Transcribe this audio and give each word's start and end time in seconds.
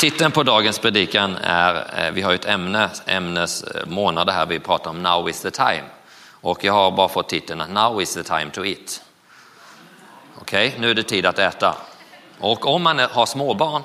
Titeln 0.00 0.32
på 0.32 0.42
dagens 0.42 0.78
predikan 0.78 1.36
är, 1.36 2.04
eh, 2.04 2.12
vi 2.12 2.22
har 2.22 2.30
ju 2.30 2.34
ett 2.34 2.44
ämne, 2.44 2.90
ämnesmånader 3.06 4.32
eh, 4.32 4.36
här, 4.36 4.46
vi 4.46 4.58
pratar 4.58 4.90
om 4.90 5.02
Now 5.02 5.28
is 5.28 5.42
the 5.42 5.50
time. 5.50 5.82
Och 6.30 6.64
jag 6.64 6.72
har 6.72 6.90
bara 6.90 7.08
fått 7.08 7.28
titeln 7.28 7.62
Now 7.74 8.02
is 8.02 8.14
the 8.14 8.22
time 8.22 8.50
to 8.50 8.64
eat. 8.64 9.02
Okej, 10.40 10.68
okay, 10.68 10.80
nu 10.80 10.90
är 10.90 10.94
det 10.94 11.02
tid 11.02 11.26
att 11.26 11.38
äta. 11.38 11.76
Och 12.38 12.66
om 12.66 12.82
man 12.82 12.98
har 12.98 13.26
småbarn 13.26 13.82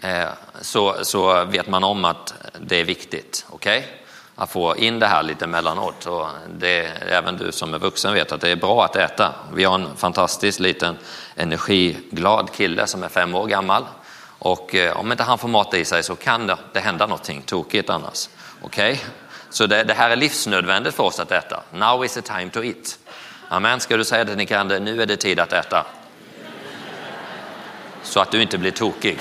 eh, 0.00 0.28
så, 0.60 0.96
så 1.02 1.44
vet 1.44 1.68
man 1.68 1.84
om 1.84 2.04
att 2.04 2.34
det 2.60 2.80
är 2.80 2.84
viktigt. 2.84 3.46
Okej? 3.50 3.78
Okay? 3.78 3.90
Att 4.36 4.50
få 4.50 4.76
in 4.76 4.98
det 4.98 5.06
här 5.06 5.22
lite 5.22 5.46
mellanåt. 5.46 6.06
Och 6.06 6.26
det, 6.58 6.86
även 7.08 7.36
du 7.36 7.52
som 7.52 7.74
är 7.74 7.78
vuxen 7.78 8.14
vet 8.14 8.32
att 8.32 8.40
det 8.40 8.50
är 8.50 8.56
bra 8.56 8.84
att 8.84 8.96
äta. 8.96 9.34
Vi 9.54 9.64
har 9.64 9.74
en 9.74 9.96
fantastisk 9.96 10.60
liten 10.60 10.96
energiglad 11.36 12.52
kille 12.52 12.86
som 12.86 13.02
är 13.02 13.08
fem 13.08 13.34
år 13.34 13.46
gammal 13.46 13.84
och 14.44 14.74
eh, 14.74 14.96
om 14.96 15.12
inte 15.12 15.22
han 15.22 15.38
får 15.38 15.48
mat 15.48 15.74
i 15.74 15.84
sig 15.84 16.02
så 16.02 16.16
kan 16.16 16.46
det, 16.46 16.58
det 16.72 16.80
hända 16.80 17.06
någonting 17.06 17.42
tokigt 17.42 17.90
annars. 17.90 18.28
Okej? 18.62 18.92
Okay? 18.92 19.06
Så 19.50 19.66
det, 19.66 19.84
det, 19.84 19.94
här 19.94 20.10
är 20.10 20.16
livsnödvändigt 20.16 20.94
för 20.94 21.02
oss 21.02 21.20
att 21.20 21.32
äta. 21.32 21.62
Now 21.72 22.04
is 22.04 22.14
the 22.14 22.22
time 22.22 22.50
to 22.50 22.64
eat. 22.64 22.98
Amen. 23.48 23.80
Ska 23.80 23.96
du 23.96 24.04
säga 24.04 24.24
till 24.24 24.36
din 24.36 24.84
nu 24.84 25.02
är 25.02 25.06
det 25.06 25.16
tid 25.16 25.40
att 25.40 25.52
äta. 25.52 25.86
Så 28.02 28.20
att 28.20 28.30
du 28.30 28.42
inte 28.42 28.58
blir 28.58 28.70
tokig. 28.70 29.18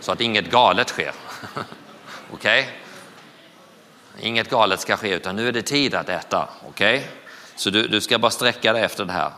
Så 0.00 0.12
att 0.12 0.20
inget 0.20 0.50
galet 0.50 0.88
sker. 0.88 1.12
Okej? 2.32 2.60
Okay? 2.60 2.64
Inget 4.28 4.50
galet 4.50 4.80
ska 4.80 4.96
ske, 4.96 5.14
utan 5.14 5.36
nu 5.36 5.48
är 5.48 5.52
det 5.52 5.62
tid 5.62 5.94
att 5.94 6.08
äta. 6.08 6.48
Okej? 6.68 6.96
Okay? 6.96 7.08
Så 7.56 7.70
du, 7.70 7.88
du 7.88 8.00
ska 8.00 8.18
bara 8.18 8.30
sträcka 8.30 8.72
dig 8.72 8.82
efter 8.82 9.04
det 9.04 9.12
här. 9.12 9.30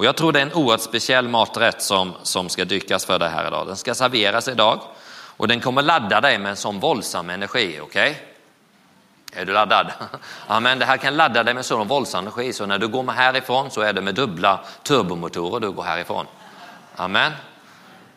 Och 0.00 0.06
jag 0.06 0.16
tror 0.16 0.32
det 0.32 0.38
är 0.38 0.42
en 0.42 0.52
oerhört 0.52 0.80
speciell 0.80 1.28
maträtt 1.28 1.82
som, 1.82 2.14
som 2.22 2.48
ska 2.48 2.64
dykas 2.64 3.04
för 3.04 3.18
dig 3.18 3.28
här 3.28 3.46
idag. 3.46 3.66
Den 3.66 3.76
ska 3.76 3.94
serveras 3.94 4.48
idag 4.48 4.80
och 5.36 5.48
den 5.48 5.60
kommer 5.60 5.82
ladda 5.82 6.20
dig 6.20 6.38
med 6.38 6.50
en 6.50 6.56
sån 6.56 6.80
våldsam 6.80 7.30
energi. 7.30 7.80
Okej? 7.82 8.10
Okay? 8.10 9.40
Är 9.42 9.44
du 9.46 9.52
laddad? 9.52 9.92
Amen. 10.46 10.78
Det 10.78 10.84
här 10.84 10.96
kan 10.96 11.16
ladda 11.16 11.42
dig 11.42 11.54
med 11.54 11.64
sån 11.64 11.88
våldsam 11.88 12.24
energi 12.24 12.52
så 12.52 12.66
när 12.66 12.78
du 12.78 12.88
går 12.88 13.12
härifrån 13.12 13.70
så 13.70 13.80
är 13.80 13.92
det 13.92 14.00
med 14.00 14.14
dubbla 14.14 14.60
turbomotorer 14.82 15.60
du 15.60 15.70
går 15.70 15.82
härifrån. 15.82 16.26
Amen. 16.96 17.32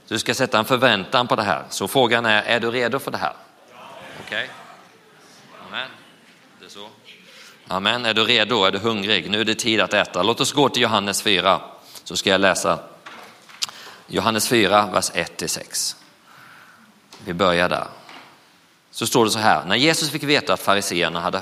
Du 0.08 0.20
ska 0.20 0.34
sätta 0.34 0.60
en 0.60 0.66
förväntan 0.66 1.28
på 1.28 1.36
det 1.36 1.44
här. 1.44 1.64
Så 1.70 1.88
frågan 1.88 2.26
är, 2.26 2.42
är 2.42 2.60
du 2.60 2.72
redo 2.72 3.00
för 3.00 3.12
det 3.12 3.18
här? 3.18 3.34
Okej? 4.26 4.26
Okay. 4.26 4.48
Amen. 5.68 5.90
Det 6.60 6.66
är 6.66 6.70
så. 6.70 6.88
Amen. 7.68 8.06
Är 8.06 8.14
du 8.14 8.24
redo? 8.24 8.64
Är 8.64 8.72
du 8.72 8.80
hungrig? 8.80 9.30
Nu 9.30 9.42
är 9.42 9.46
det 9.46 9.56
tid 9.56 9.82
att 9.82 9.94
äta. 9.94 10.24
Låt 10.24 10.42
oss 10.42 10.52
gå 10.52 10.70
till 10.70 10.82
Johannes 10.82 11.22
4 11.22 11.62
så 12.04 12.16
ska 12.16 12.30
jag 12.30 12.42
läsa 12.42 12.80
Johannes 14.08 14.48
4, 14.48 14.90
vers 14.94 15.12
1-6. 15.12 15.96
Vi 17.26 17.34
börjar 17.34 17.70
där. 17.70 17.88
Så 18.92 19.08
står 19.08 19.26
det 19.26 19.32
så 19.32 19.40
här, 19.40 19.66
när 19.66 19.76
Jesus 19.76 20.10
fick 20.10 20.24
veta 20.24 20.54
att 20.54 20.60
fariseerna 20.60 21.20
hade, 21.20 21.42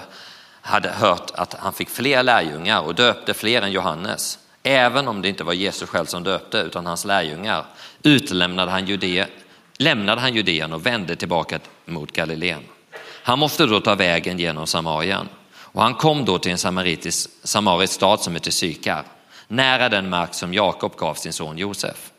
hade 0.62 0.90
hört 0.90 1.32
att 1.36 1.54
han 1.54 1.74
fick 1.74 1.90
fler 1.90 2.24
lärjungar 2.24 2.82
och 2.82 2.96
döpte 2.96 3.34
fler 3.34 3.62
än 3.62 3.72
Johannes, 3.72 4.40
även 4.64 5.08
om 5.08 5.22
det 5.22 5.30
inte 5.30 5.44
var 5.44 5.54
Jesus 5.54 5.90
själv 5.90 6.06
som 6.06 6.24
döpte 6.24 6.58
utan 6.58 6.86
hans 6.86 7.06
lärjungar, 7.06 7.66
utlämnade 8.04 8.72
han 8.72 8.86
Judea, 8.86 9.28
lämnade 9.78 10.22
han 10.22 10.34
Judeen 10.34 10.74
och 10.74 10.86
vände 10.86 11.16
tillbaka 11.16 11.60
mot 11.86 12.12
Galileen. 12.12 12.64
Han 13.24 13.40
måste 13.40 13.66
då 13.66 13.80
ta 13.80 13.96
vägen 13.96 14.40
genom 14.40 14.68
Samarien. 14.68 15.30
Och 15.74 15.82
han 15.82 15.94
kom 15.94 16.26
då 16.26 16.40
till 16.40 16.52
en 16.52 16.58
samaritisk, 16.58 17.30
samarisk 17.44 17.94
stad 17.94 18.22
som 18.22 18.34
heter 18.34 18.52
Sykar, 18.52 19.04
nära 19.52 19.90
den 19.90 20.10
mark 20.10 20.34
som 20.34 20.54
Jakob 20.54 20.96
gav 20.96 21.14
sin 21.14 21.34
son 21.34 21.58
Josef. 21.58 22.12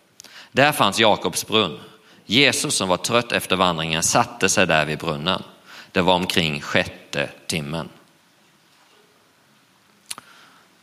Där 0.52 0.72
fanns 0.72 0.98
Jakobs 0.98 1.46
brunn. 1.46 1.80
Jesus 2.26 2.74
som 2.74 2.88
var 2.88 2.96
trött 2.96 3.32
efter 3.32 3.56
vandringen 3.56 4.02
satte 4.02 4.48
sig 4.48 4.66
där 4.66 4.86
vid 4.86 4.98
brunnen. 4.98 5.42
Det 5.92 6.00
var 6.00 6.14
omkring 6.14 6.60
sjätte 6.60 7.28
timmen. 7.46 7.88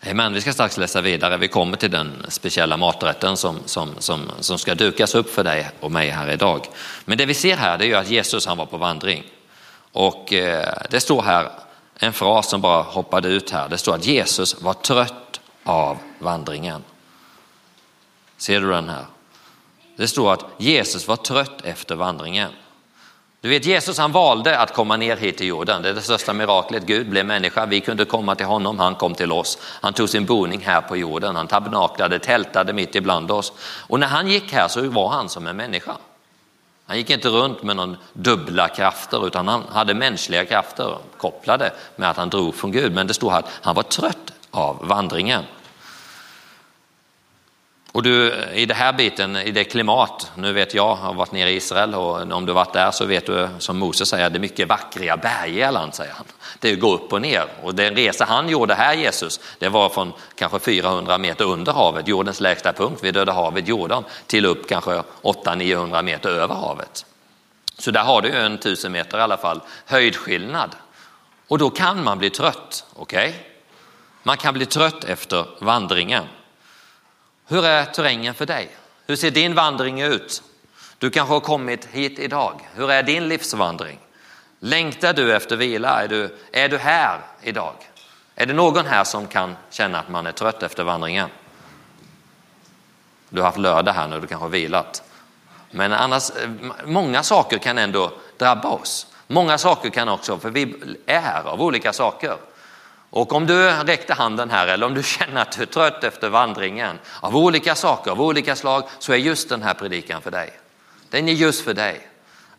Amen. 0.09 0.33
Vi 0.33 0.41
ska 0.41 0.53
strax 0.53 0.77
läsa 0.77 1.01
vidare. 1.01 1.37
Vi 1.37 1.47
kommer 1.47 1.77
till 1.77 1.91
den 1.91 2.25
speciella 2.27 2.77
maträtten 2.77 3.37
som, 3.37 3.59
som, 3.65 3.95
som, 3.99 4.31
som 4.39 4.59
ska 4.59 4.75
dukas 4.75 5.15
upp 5.15 5.29
för 5.29 5.43
dig 5.43 5.69
och 5.79 5.91
mig 5.91 6.09
här 6.09 6.29
idag. 6.29 6.67
Men 7.05 7.17
det 7.17 7.25
vi 7.25 7.33
ser 7.33 7.57
här 7.57 7.81
är 7.81 7.95
att 7.95 8.09
Jesus 8.09 8.45
han 8.45 8.57
var 8.57 8.65
på 8.65 8.77
vandring. 8.77 9.23
Och 9.91 10.33
eh, 10.33 10.73
det 10.89 10.99
står 10.99 11.21
här 11.21 11.49
en 11.99 12.13
fras 12.13 12.49
som 12.49 12.61
bara 12.61 12.81
hoppade 12.81 13.27
ut 13.27 13.49
här. 13.49 13.69
Det 13.69 13.77
står 13.77 13.95
att 13.95 14.05
Jesus 14.05 14.61
var 14.61 14.73
trött 14.73 15.28
av 15.63 15.97
vandringen. 16.19 16.83
Ser 18.37 18.61
du 18.61 18.69
den 18.69 18.89
här? 18.89 19.05
Det 19.95 20.07
står 20.07 20.33
att 20.33 20.45
Jesus 20.57 21.07
var 21.07 21.15
trött 21.15 21.61
efter 21.63 21.95
vandringen. 21.95 22.51
Du 23.41 23.49
vet 23.49 23.65
Jesus 23.65 23.97
han 23.97 24.11
valde 24.11 24.59
att 24.59 24.73
komma 24.73 24.97
ner 24.97 25.17
hit 25.17 25.37
till 25.37 25.47
jorden. 25.47 25.81
Det 25.81 25.89
är 25.89 25.93
det 25.93 26.01
största 26.01 26.33
miraklet. 26.33 26.83
Gud 26.83 27.09
blev 27.09 27.25
människa. 27.25 27.65
Vi 27.65 27.79
kunde 27.79 28.05
komma 28.05 28.35
till 28.35 28.45
honom. 28.45 28.79
Han 28.79 28.95
kom 28.95 29.15
till 29.15 29.31
oss. 29.31 29.57
Han 29.81 29.93
tog 29.93 30.09
sin 30.09 30.25
boning 30.25 30.59
här 30.59 30.81
på 30.81 30.97
jorden. 30.97 31.35
Han 31.35 31.47
tabernaklade, 31.47 32.19
tältade 32.19 32.73
mitt 32.73 32.95
ibland 32.95 33.31
oss. 33.31 33.53
Och 33.61 33.99
när 33.99 34.07
han 34.07 34.27
gick 34.27 34.53
här 34.53 34.67
så 34.67 34.89
var 34.89 35.09
han 35.09 35.29
som 35.29 35.47
en 35.47 35.55
människa. 35.55 35.97
Han 36.85 36.97
gick 36.97 37.09
inte 37.09 37.29
runt 37.29 37.63
med 37.63 37.75
någon 37.75 37.97
dubbla 38.13 38.67
krafter 38.67 39.27
utan 39.27 39.47
han 39.47 39.63
hade 39.71 39.93
mänskliga 39.93 40.45
krafter 40.45 40.97
kopplade 41.17 41.71
med 41.95 42.09
att 42.09 42.17
han 42.17 42.29
drog 42.29 42.55
från 42.55 42.71
Gud. 42.71 42.93
Men 42.93 43.07
det 43.07 43.13
står 43.13 43.31
här 43.31 43.39
att 43.39 43.49
han 43.61 43.75
var 43.75 43.83
trött 43.83 44.33
av 44.51 44.87
vandringen. 44.87 45.43
Och 47.91 48.03
du, 48.03 48.33
i 48.53 48.65
det 48.65 48.73
här 48.73 48.93
biten, 48.93 49.35
i 49.35 49.51
det 49.51 49.63
klimat, 49.63 50.31
nu 50.35 50.53
vet 50.53 50.73
jag, 50.73 50.95
har 50.95 51.13
varit 51.13 51.31
nere 51.31 51.51
i 51.51 51.55
Israel 51.55 51.95
och 51.95 52.31
om 52.31 52.45
du 52.45 52.53
varit 52.53 52.73
där 52.73 52.91
så 52.91 53.05
vet 53.05 53.25
du 53.25 53.49
som 53.59 53.77
Moses 53.77 54.09
säger, 54.09 54.29
det 54.29 54.37
är 54.37 54.39
mycket 54.39 54.69
vackra 54.69 55.17
bergiga 55.17 55.71
land, 55.71 55.95
säger 55.95 56.13
han. 56.13 56.25
Det 56.59 56.75
går 56.75 56.93
upp 56.93 57.13
och 57.13 57.21
ner 57.21 57.45
och 57.63 57.75
den 57.75 57.95
resa 57.95 58.25
han 58.25 58.49
gjorde 58.49 58.73
här, 58.73 58.93
Jesus, 58.93 59.39
det 59.59 59.69
var 59.69 59.89
från 59.89 60.13
kanske 60.35 60.59
400 60.59 61.17
meter 61.17 61.45
under 61.45 61.73
havet, 61.73 62.07
jordens 62.07 62.39
lägsta 62.39 62.73
punkt 62.73 63.03
vid 63.03 63.13
Döda 63.13 63.33
havet, 63.33 63.67
Jordan, 63.67 64.03
till 64.27 64.45
upp 64.45 64.69
kanske 64.69 65.03
800-900 65.21 66.03
meter 66.03 66.29
över 66.29 66.55
havet. 66.55 67.05
Så 67.77 67.91
där 67.91 68.03
har 68.03 68.21
du 68.21 68.31
en 68.31 68.57
tusen 68.57 68.91
meter 68.91 69.17
i 69.17 69.21
alla 69.21 69.37
fall 69.37 69.61
höjdskillnad. 69.85 70.75
Och 71.47 71.57
då 71.57 71.69
kan 71.69 72.03
man 72.03 72.17
bli 72.17 72.29
trött, 72.29 72.85
okej? 72.95 73.29
Okay? 73.29 73.58
Man 74.23 74.37
kan 74.37 74.53
bli 74.53 74.65
trött 74.65 75.03
efter 75.03 75.45
vandringen. 75.59 76.23
Hur 77.47 77.65
är 77.65 77.85
terrängen 77.85 78.33
för 78.33 78.45
dig? 78.45 78.69
Hur 79.07 79.15
ser 79.15 79.31
din 79.31 79.55
vandring 79.55 80.01
ut? 80.01 80.43
Du 80.97 81.09
kanske 81.09 81.33
har 81.33 81.39
kommit 81.39 81.85
hit 81.85 82.19
idag. 82.19 82.69
Hur 82.75 82.91
är 82.91 83.03
din 83.03 83.27
livsvandring? 83.27 83.99
Längtar 84.59 85.13
du 85.13 85.35
efter 85.35 85.55
vila? 85.55 86.03
Är 86.03 86.07
du, 86.07 86.37
är 86.51 86.69
du 86.69 86.77
här 86.77 87.19
idag? 87.41 87.73
Är 88.35 88.45
det 88.45 88.53
någon 88.53 88.85
här 88.85 89.03
som 89.03 89.27
kan 89.27 89.55
känna 89.69 89.99
att 89.99 90.09
man 90.09 90.27
är 90.27 90.31
trött 90.31 90.63
efter 90.63 90.83
vandringen? 90.83 91.29
Du 93.29 93.41
har 93.41 93.45
haft 93.45 93.57
lördag 93.57 93.93
här 93.93 94.07
nu, 94.07 94.19
du 94.19 94.27
kanske 94.27 94.45
har 94.45 94.49
vilat. 94.49 95.03
Men 95.71 95.93
annars, 95.93 96.29
eh, 96.29 96.49
många 96.85 97.23
saker 97.23 97.57
kan 97.57 97.77
ändå 97.77 98.11
drabba 98.37 98.69
oss. 98.69 99.07
Många 99.27 99.57
saker 99.57 99.89
kan 99.89 100.09
också, 100.09 100.39
för 100.39 100.49
vi 100.49 100.75
är 101.05 101.19
här 101.19 101.43
av 101.43 101.61
olika 101.61 101.93
saker. 101.93 102.37
Och 103.09 103.33
om 103.33 103.47
du 103.47 103.69
räckte 103.69 104.13
handen 104.13 104.49
här 104.49 104.67
eller 104.67 104.85
om 104.85 104.93
du 104.93 105.03
känner 105.19 105.41
att 105.41 105.51
du 105.51 105.61
är 105.61 105.65
trött 105.65 106.03
efter 106.03 106.29
vandringen 106.29 106.99
av 107.19 107.37
olika 107.37 107.75
saker, 107.75 108.11
av 108.11 108.21
olika 108.21 108.55
slag, 108.55 108.83
så 108.99 109.13
är 109.13 109.17
just 109.17 109.49
den 109.49 109.61
här 109.61 109.73
predikan 109.73 110.21
för 110.21 110.31
dig. 110.31 110.59
Den 111.09 111.29
är 111.29 111.33
just 111.33 111.61
för 111.61 111.73
dig. 111.73 112.07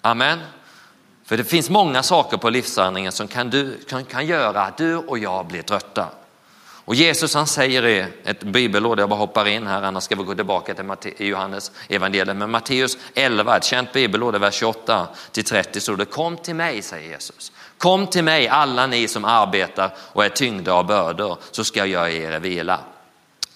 Amen. 0.02 0.38
För 1.24 1.36
det 1.36 1.44
finns 1.44 1.70
många 1.70 2.02
saker 2.02 2.36
på 2.36 2.50
livsvandringen 2.50 3.12
som 3.12 3.28
kan, 3.28 3.50
du, 3.50 3.78
kan, 3.88 4.04
kan 4.04 4.26
göra 4.26 4.62
att 4.62 4.76
du 4.76 4.96
och 4.96 5.18
jag 5.18 5.46
blir 5.46 5.62
trötta. 5.62 6.08
Och 6.84 6.94
Jesus 6.94 7.34
han 7.34 7.46
säger 7.46 7.86
i 7.86 8.06
ett 8.24 8.42
bibelord, 8.42 9.00
jag 9.00 9.08
bara 9.08 9.18
hoppar 9.18 9.48
in 9.48 9.66
här, 9.66 9.82
annars 9.82 10.04
ska 10.04 10.16
vi 10.16 10.22
gå 10.22 10.34
tillbaka 10.34 10.74
till 10.74 10.84
Matte, 10.84 11.24
Johannes 11.24 11.72
evangeliet. 11.88 12.36
Men 12.36 12.50
Matteus 12.50 12.98
11, 13.14 13.56
ett 13.56 13.64
känt 13.64 13.92
bibelord, 13.92 14.36
vers 14.36 14.54
28 14.54 15.08
till 15.32 15.44
30 15.44 15.80
står 15.80 15.96
det, 15.96 16.04
kom 16.04 16.36
till 16.36 16.54
mig, 16.54 16.82
säger 16.82 17.10
Jesus. 17.10 17.52
Kom 17.80 18.06
till 18.06 18.24
mig 18.24 18.48
alla 18.48 18.86
ni 18.86 19.08
som 19.08 19.24
arbetar 19.24 19.92
och 19.98 20.24
är 20.24 20.28
tyngda 20.28 20.72
av 20.72 20.86
bördor 20.86 21.38
så 21.50 21.64
ska 21.64 21.86
jag 21.86 22.12
ge 22.12 22.26
er 22.26 22.40
vila. 22.40 22.80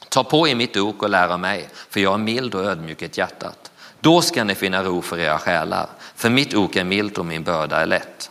Ta 0.09 0.25
på 0.25 0.49
er 0.49 0.55
mitt 0.55 0.77
ok 0.77 1.03
och 1.03 1.11
lär 1.11 1.29
av 1.29 1.41
mig, 1.41 1.69
för 1.91 2.01
jag 2.01 2.15
är 2.15 2.19
mild 2.19 2.55
och 2.55 2.65
ödmjuk 2.65 3.03
i 3.03 3.11
hjärtat. 3.13 3.71
Då 4.01 4.23
ska 4.23 4.45
ni 4.45 4.55
finna 4.55 4.83
ro 4.83 5.03
för 5.03 5.19
era 5.19 5.39
själar, 5.39 5.87
för 6.15 6.31
mitt 6.31 6.55
ok 6.55 6.77
är 6.77 6.85
milt 6.85 7.19
och 7.19 7.27
min 7.27 7.43
börda 7.43 7.77
är 7.77 7.87
lätt. 7.87 8.31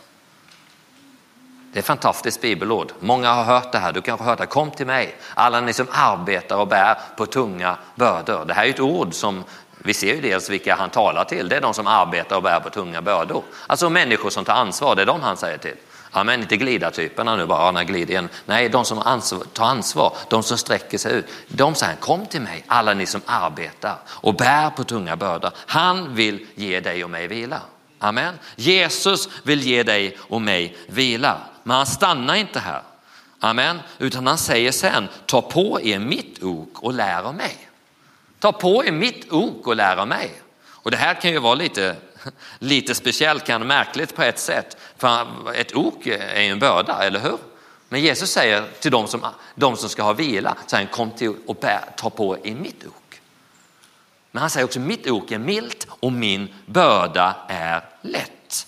Det 1.72 1.78
är 1.78 1.80
ett 1.80 1.86
fantastiskt 1.86 2.40
bibelord. 2.40 2.92
Många 3.00 3.32
har 3.32 3.44
hört 3.44 3.72
det 3.72 3.78
här. 3.78 3.92
Du 3.92 4.00
kanske 4.00 4.24
har 4.24 4.30
hört 4.30 4.38
det. 4.38 4.46
Kom 4.46 4.70
till 4.70 4.86
mig, 4.86 5.16
alla 5.34 5.60
ni 5.60 5.72
som 5.72 5.86
arbetar 5.90 6.56
och 6.56 6.68
bär 6.68 6.98
på 7.16 7.26
tunga 7.26 7.76
bördor. 7.94 8.44
Det 8.44 8.54
här 8.54 8.64
är 8.64 8.70
ett 8.70 8.80
ord 8.80 9.14
som 9.14 9.44
vi 9.86 9.94
ser 9.94 10.14
ju 10.14 10.20
dels 10.20 10.50
vilka 10.50 10.74
han 10.74 10.90
talar 10.90 11.24
till. 11.24 11.48
Det 11.48 11.56
är 11.56 11.60
de 11.60 11.74
som 11.74 11.86
arbetar 11.86 12.36
och 12.36 12.42
bär 12.42 12.60
på 12.60 12.70
tunga 12.70 13.02
bördor. 13.02 13.42
Alltså 13.66 13.90
människor 13.90 14.30
som 14.30 14.44
tar 14.44 14.54
ansvar. 14.54 14.96
Det 14.96 15.02
är 15.02 15.06
de 15.06 15.22
han 15.22 15.36
säger 15.36 15.58
till. 15.58 15.74
Ja, 16.12 16.24
men 16.24 16.40
inte 16.40 16.56
glidartyperna 16.56 17.36
nu 17.36 17.46
bara, 17.46 17.72
han 17.72 17.86
glider 17.86 18.10
igen. 18.10 18.28
Nej, 18.46 18.68
de 18.68 18.84
som 18.84 18.98
ansvar, 18.98 19.44
tar 19.52 19.64
ansvar, 19.64 20.16
de 20.28 20.42
som 20.42 20.58
sträcker 20.58 20.98
sig 20.98 21.12
ut. 21.12 21.26
De 21.48 21.74
säger, 21.74 21.96
kom 21.96 22.26
till 22.26 22.40
mig, 22.40 22.64
alla 22.66 22.94
ni 22.94 23.06
som 23.06 23.20
arbetar 23.26 23.96
och 24.08 24.34
bär 24.34 24.70
på 24.70 24.84
tunga 24.84 25.16
bördor. 25.16 25.50
Han 25.66 26.14
vill 26.14 26.46
ge 26.54 26.80
dig 26.80 27.04
och 27.04 27.10
mig 27.10 27.26
vila. 27.26 27.60
Amen. 27.98 28.38
Jesus 28.56 29.28
vill 29.42 29.60
ge 29.60 29.82
dig 29.82 30.18
och 30.20 30.42
mig 30.42 30.76
vila, 30.86 31.36
men 31.62 31.76
han 31.76 31.86
stannar 31.86 32.34
inte 32.34 32.58
här. 32.58 32.82
Amen. 33.40 33.80
Utan 33.98 34.26
han 34.26 34.38
säger 34.38 34.72
sen, 34.72 35.08
ta 35.26 35.42
på 35.42 35.80
er 35.82 35.98
mitt 35.98 36.42
ok 36.42 36.82
och 36.82 36.92
lär 36.92 37.22
av 37.22 37.34
mig. 37.34 37.68
Ta 38.44 38.52
på 38.52 38.84
er 38.84 38.92
mitt 38.92 39.32
ok 39.32 39.66
och 39.66 39.76
lära 39.76 40.04
mig. 40.04 40.32
Och 40.66 40.90
det 40.90 40.96
här 40.96 41.14
kan 41.14 41.30
ju 41.30 41.38
vara 41.38 41.54
lite, 41.54 41.96
lite 42.58 42.94
speciellt, 42.94 43.44
kan 43.44 43.66
märkligt 43.66 44.16
på 44.16 44.22
ett 44.22 44.38
sätt. 44.38 44.76
För 44.96 45.52
ett 45.54 45.74
ok 45.74 46.06
är 46.06 46.42
ju 46.42 46.48
en 46.48 46.58
börda, 46.58 47.02
eller 47.02 47.20
hur? 47.20 47.38
Men 47.88 48.00
Jesus 48.00 48.30
säger 48.30 48.68
till 48.80 48.90
de 48.90 49.06
som, 49.06 49.26
de 49.54 49.76
som 49.76 49.88
ska 49.88 50.02
ha 50.02 50.12
vila, 50.12 50.56
så 50.66 50.76
han, 50.76 50.86
kom 50.86 51.10
till 51.10 51.34
och 51.46 51.56
bär, 51.56 51.84
ta 51.96 52.10
på 52.10 52.38
er 52.46 52.54
mitt 52.54 52.86
ok. 52.86 53.20
Men 54.30 54.40
han 54.40 54.50
säger 54.50 54.64
också, 54.64 54.80
mitt 54.80 55.10
ok 55.10 55.32
är 55.32 55.38
milt 55.38 55.86
och 55.90 56.12
min 56.12 56.54
börda 56.66 57.36
är 57.48 57.84
lätt. 58.00 58.66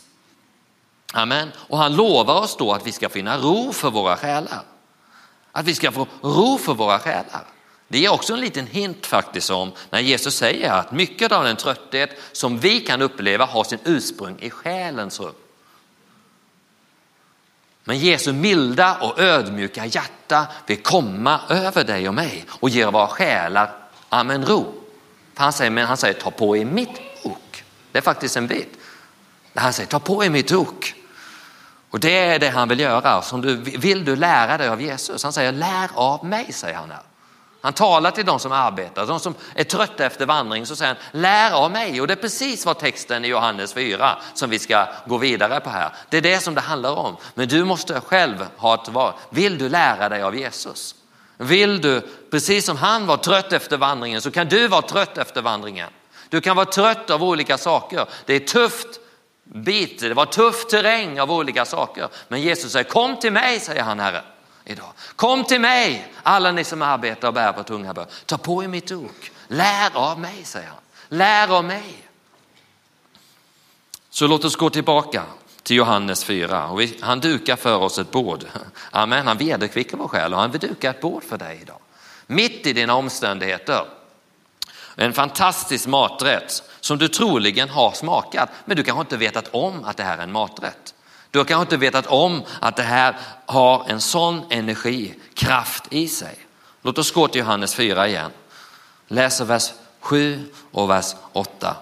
Amen. 1.12 1.52
Och 1.68 1.78
han 1.78 1.96
lovar 1.96 2.34
oss 2.34 2.56
då 2.56 2.72
att 2.72 2.86
vi 2.86 2.92
ska 2.92 3.08
finna 3.08 3.38
ro 3.38 3.72
för 3.72 3.90
våra 3.90 4.16
själar. 4.16 4.62
Att 5.52 5.64
vi 5.66 5.74
ska 5.74 5.92
få 5.92 6.06
ro 6.22 6.58
för 6.58 6.74
våra 6.74 6.98
själar. 6.98 7.55
Det 7.88 8.06
är 8.06 8.12
också 8.12 8.32
en 8.32 8.40
liten 8.40 8.66
hint 8.66 9.06
faktiskt 9.06 9.50
om 9.50 9.72
när 9.90 10.00
Jesus 10.00 10.36
säger 10.36 10.72
att 10.72 10.92
mycket 10.92 11.32
av 11.32 11.44
den 11.44 11.56
trötthet 11.56 12.10
som 12.32 12.58
vi 12.58 12.80
kan 12.80 13.02
uppleva 13.02 13.44
har 13.44 13.64
sin 13.64 13.78
ursprung 13.84 14.36
i 14.40 14.50
själens 14.50 15.20
rum. 15.20 15.34
Men 17.84 17.98
Jesu 17.98 18.32
milda 18.32 18.96
och 18.96 19.20
ödmjuka 19.20 19.86
hjärta 19.86 20.46
vill 20.66 20.82
komma 20.82 21.40
över 21.48 21.84
dig 21.84 22.08
och 22.08 22.14
mig 22.14 22.44
och 22.48 22.68
ge 22.68 22.84
våra 22.84 23.06
själar 23.06 23.70
amen 24.08 24.44
ro. 24.46 24.74
Han 25.34 25.52
säger, 25.52 25.70
men 25.70 25.86
han 25.86 25.96
säger 25.96 26.20
ta 26.20 26.30
på 26.30 26.56
er 26.56 26.64
mitt 26.64 27.00
ok. 27.22 27.64
Det 27.92 27.98
är 27.98 28.02
faktiskt 28.02 28.36
en 28.36 28.46
bit. 28.46 28.78
Han 29.54 29.72
säger 29.72 29.88
ta 29.88 29.98
på 29.98 30.24
er 30.24 30.30
mitt 30.30 30.52
ok. 30.52 30.94
Och 31.90 32.00
det 32.00 32.18
är 32.18 32.38
det 32.38 32.48
han 32.48 32.68
vill 32.68 32.80
göra. 32.80 33.22
Som 33.22 33.40
du, 33.40 33.56
vill 33.56 34.04
du 34.04 34.16
lära 34.16 34.58
dig 34.58 34.68
av 34.68 34.82
Jesus? 34.82 35.22
Han 35.22 35.32
säger 35.32 35.52
lär 35.52 35.90
av 35.94 36.24
mig, 36.24 36.52
säger 36.52 36.76
han 36.76 36.90
här. 36.90 37.02
Han 37.66 37.72
talar 37.72 38.10
till 38.10 38.26
de 38.26 38.38
som 38.38 38.52
arbetar, 38.52 39.06
de 39.06 39.20
som 39.20 39.34
är 39.54 39.64
trötta 39.64 40.04
efter 40.04 40.26
vandring, 40.26 40.66
så 40.66 40.76
säger 40.76 40.94
han 40.94 41.20
lär 41.20 41.52
av 41.52 41.70
mig. 41.70 42.00
Och 42.00 42.06
det 42.06 42.12
är 42.12 42.16
precis 42.16 42.66
vad 42.66 42.78
texten 42.78 43.24
i 43.24 43.28
Johannes 43.28 43.72
4 43.72 44.18
som 44.34 44.50
vi 44.50 44.58
ska 44.58 44.88
gå 45.06 45.18
vidare 45.18 45.60
på 45.60 45.70
här. 45.70 45.90
Det 46.08 46.16
är 46.16 46.20
det 46.20 46.40
som 46.40 46.54
det 46.54 46.60
handlar 46.60 46.92
om. 46.92 47.16
Men 47.34 47.48
du 47.48 47.64
måste 47.64 48.00
själv 48.00 48.46
ha 48.56 48.74
ett 48.74 48.88
val. 48.88 49.12
Vill 49.30 49.58
du 49.58 49.68
lära 49.68 50.08
dig 50.08 50.22
av 50.22 50.36
Jesus? 50.36 50.94
Vill 51.36 51.80
du, 51.80 52.08
precis 52.30 52.66
som 52.66 52.76
han 52.76 53.06
var 53.06 53.16
trött 53.16 53.52
efter 53.52 53.76
vandringen, 53.76 54.22
så 54.22 54.30
kan 54.30 54.48
du 54.48 54.68
vara 54.68 54.82
trött 54.82 55.18
efter 55.18 55.42
vandringen. 55.42 55.90
Du 56.28 56.40
kan 56.40 56.56
vara 56.56 56.66
trött 56.66 57.10
av 57.10 57.24
olika 57.24 57.58
saker. 57.58 58.06
Det 58.24 58.34
är 58.34 58.40
tufft 58.40 59.00
bit, 59.44 60.00
det 60.00 60.14
var 60.14 60.26
tuff 60.26 60.66
terräng 60.66 61.20
av 61.20 61.32
olika 61.32 61.64
saker. 61.64 62.08
Men 62.28 62.40
Jesus 62.40 62.72
säger 62.72 62.90
kom 62.90 63.16
till 63.16 63.32
mig, 63.32 63.60
säger 63.60 63.82
han 63.82 64.00
Herre 64.00 64.22
idag. 64.66 64.92
Kom 65.16 65.44
till 65.44 65.60
mig, 65.60 66.12
alla 66.22 66.52
ni 66.52 66.64
som 66.64 66.82
arbetar 66.82 67.28
och 67.28 67.34
bär 67.34 67.52
på 67.52 67.62
tunga 67.62 67.94
bör. 67.94 68.06
Ta 68.26 68.38
på 68.38 68.64
er 68.64 68.68
mitt 68.68 68.92
ok. 68.92 69.30
Lär 69.48 69.96
av 69.96 70.20
mig, 70.20 70.44
säger 70.44 70.68
han. 70.68 70.78
Lär 71.08 71.56
av 71.56 71.64
mig. 71.64 72.08
Så 74.10 74.26
låt 74.26 74.44
oss 74.44 74.56
gå 74.56 74.70
tillbaka 74.70 75.22
till 75.62 75.76
Johannes 75.76 76.24
4. 76.24 76.68
Och 76.68 76.82
han 77.00 77.20
dukar 77.20 77.56
för 77.56 77.76
oss 77.76 77.98
ett 77.98 78.10
bord. 78.10 78.44
Amen, 78.90 79.26
han 79.26 79.38
vederkvickar 79.38 79.98
vår 79.98 80.08
själ 80.08 80.34
och 80.34 80.40
han 80.40 80.50
vill 80.50 80.60
duka 80.60 80.90
ett 80.90 81.00
bord 81.00 81.24
för 81.24 81.38
dig 81.38 81.58
idag. 81.62 81.78
Mitt 82.26 82.66
i 82.66 82.72
dina 82.72 82.94
omständigheter. 82.94 83.84
En 84.96 85.12
fantastisk 85.12 85.86
maträtt 85.86 86.62
som 86.80 86.98
du 86.98 87.08
troligen 87.08 87.68
har 87.68 87.92
smakat, 87.92 88.48
men 88.64 88.76
du 88.76 88.82
kanske 88.82 89.00
inte 89.00 89.16
vetat 89.16 89.48
om 89.50 89.84
att 89.84 89.96
det 89.96 90.02
här 90.02 90.18
är 90.18 90.22
en 90.22 90.32
maträtt. 90.32 90.94
Du 91.36 91.40
har 91.40 91.44
kanske 91.44 91.62
inte 91.62 91.76
vetat 91.76 92.06
om 92.06 92.42
att 92.60 92.76
det 92.76 92.82
här 92.82 93.16
har 93.46 93.84
en 93.88 94.00
sån 94.00 94.42
energi, 94.50 95.14
kraft 95.34 95.84
i 95.90 96.08
sig. 96.08 96.38
Låt 96.82 96.98
oss 96.98 97.10
gå 97.10 97.28
till 97.28 97.38
Johannes 97.38 97.74
4 97.74 98.08
igen. 98.08 98.30
Läser 99.08 99.44
vers 99.44 99.72
7 100.00 100.52
och 100.72 100.90
vers 100.90 101.14
8. 101.32 101.76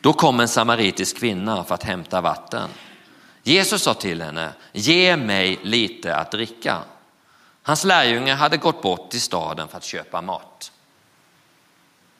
Då 0.00 0.12
kom 0.12 0.40
en 0.40 0.48
samaritisk 0.48 1.18
kvinna 1.18 1.64
för 1.64 1.74
att 1.74 1.82
hämta 1.82 2.20
vatten. 2.20 2.68
Jesus 3.42 3.82
sa 3.82 3.94
till 3.94 4.22
henne, 4.22 4.52
ge 4.72 5.16
mig 5.16 5.58
lite 5.62 6.16
att 6.16 6.30
dricka. 6.30 6.78
Hans 7.62 7.84
lärjungar 7.84 8.36
hade 8.36 8.56
gått 8.56 8.82
bort 8.82 9.10
till 9.10 9.22
staden 9.22 9.68
för 9.68 9.76
att 9.76 9.84
köpa 9.84 10.20
mat. 10.20 10.72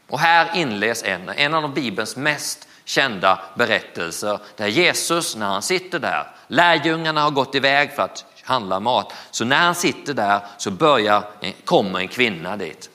Och 0.08 0.18
här 0.18 0.50
inleds 0.54 1.02
en, 1.02 1.28
en 1.28 1.54
av 1.54 1.74
Bibelns 1.74 2.16
mest 2.16 2.67
kända 2.88 3.38
berättelser 3.54 4.38
där 4.56 4.66
Jesus 4.66 5.36
när 5.36 5.46
han 5.46 5.62
sitter 5.62 5.98
där, 5.98 6.26
lärjungarna 6.46 7.22
har 7.22 7.30
gått 7.30 7.54
iväg 7.54 7.92
för 7.92 8.02
att 8.02 8.24
handla 8.42 8.80
mat, 8.80 9.12
så 9.30 9.44
när 9.44 9.56
han 9.56 9.74
sitter 9.74 10.14
där 10.14 10.40
så 10.58 10.70
börjar, 10.70 11.22
eh, 11.40 11.52
kommer 11.64 11.98
en 11.98 12.08
kvinna 12.08 12.56
dit. 12.56 12.90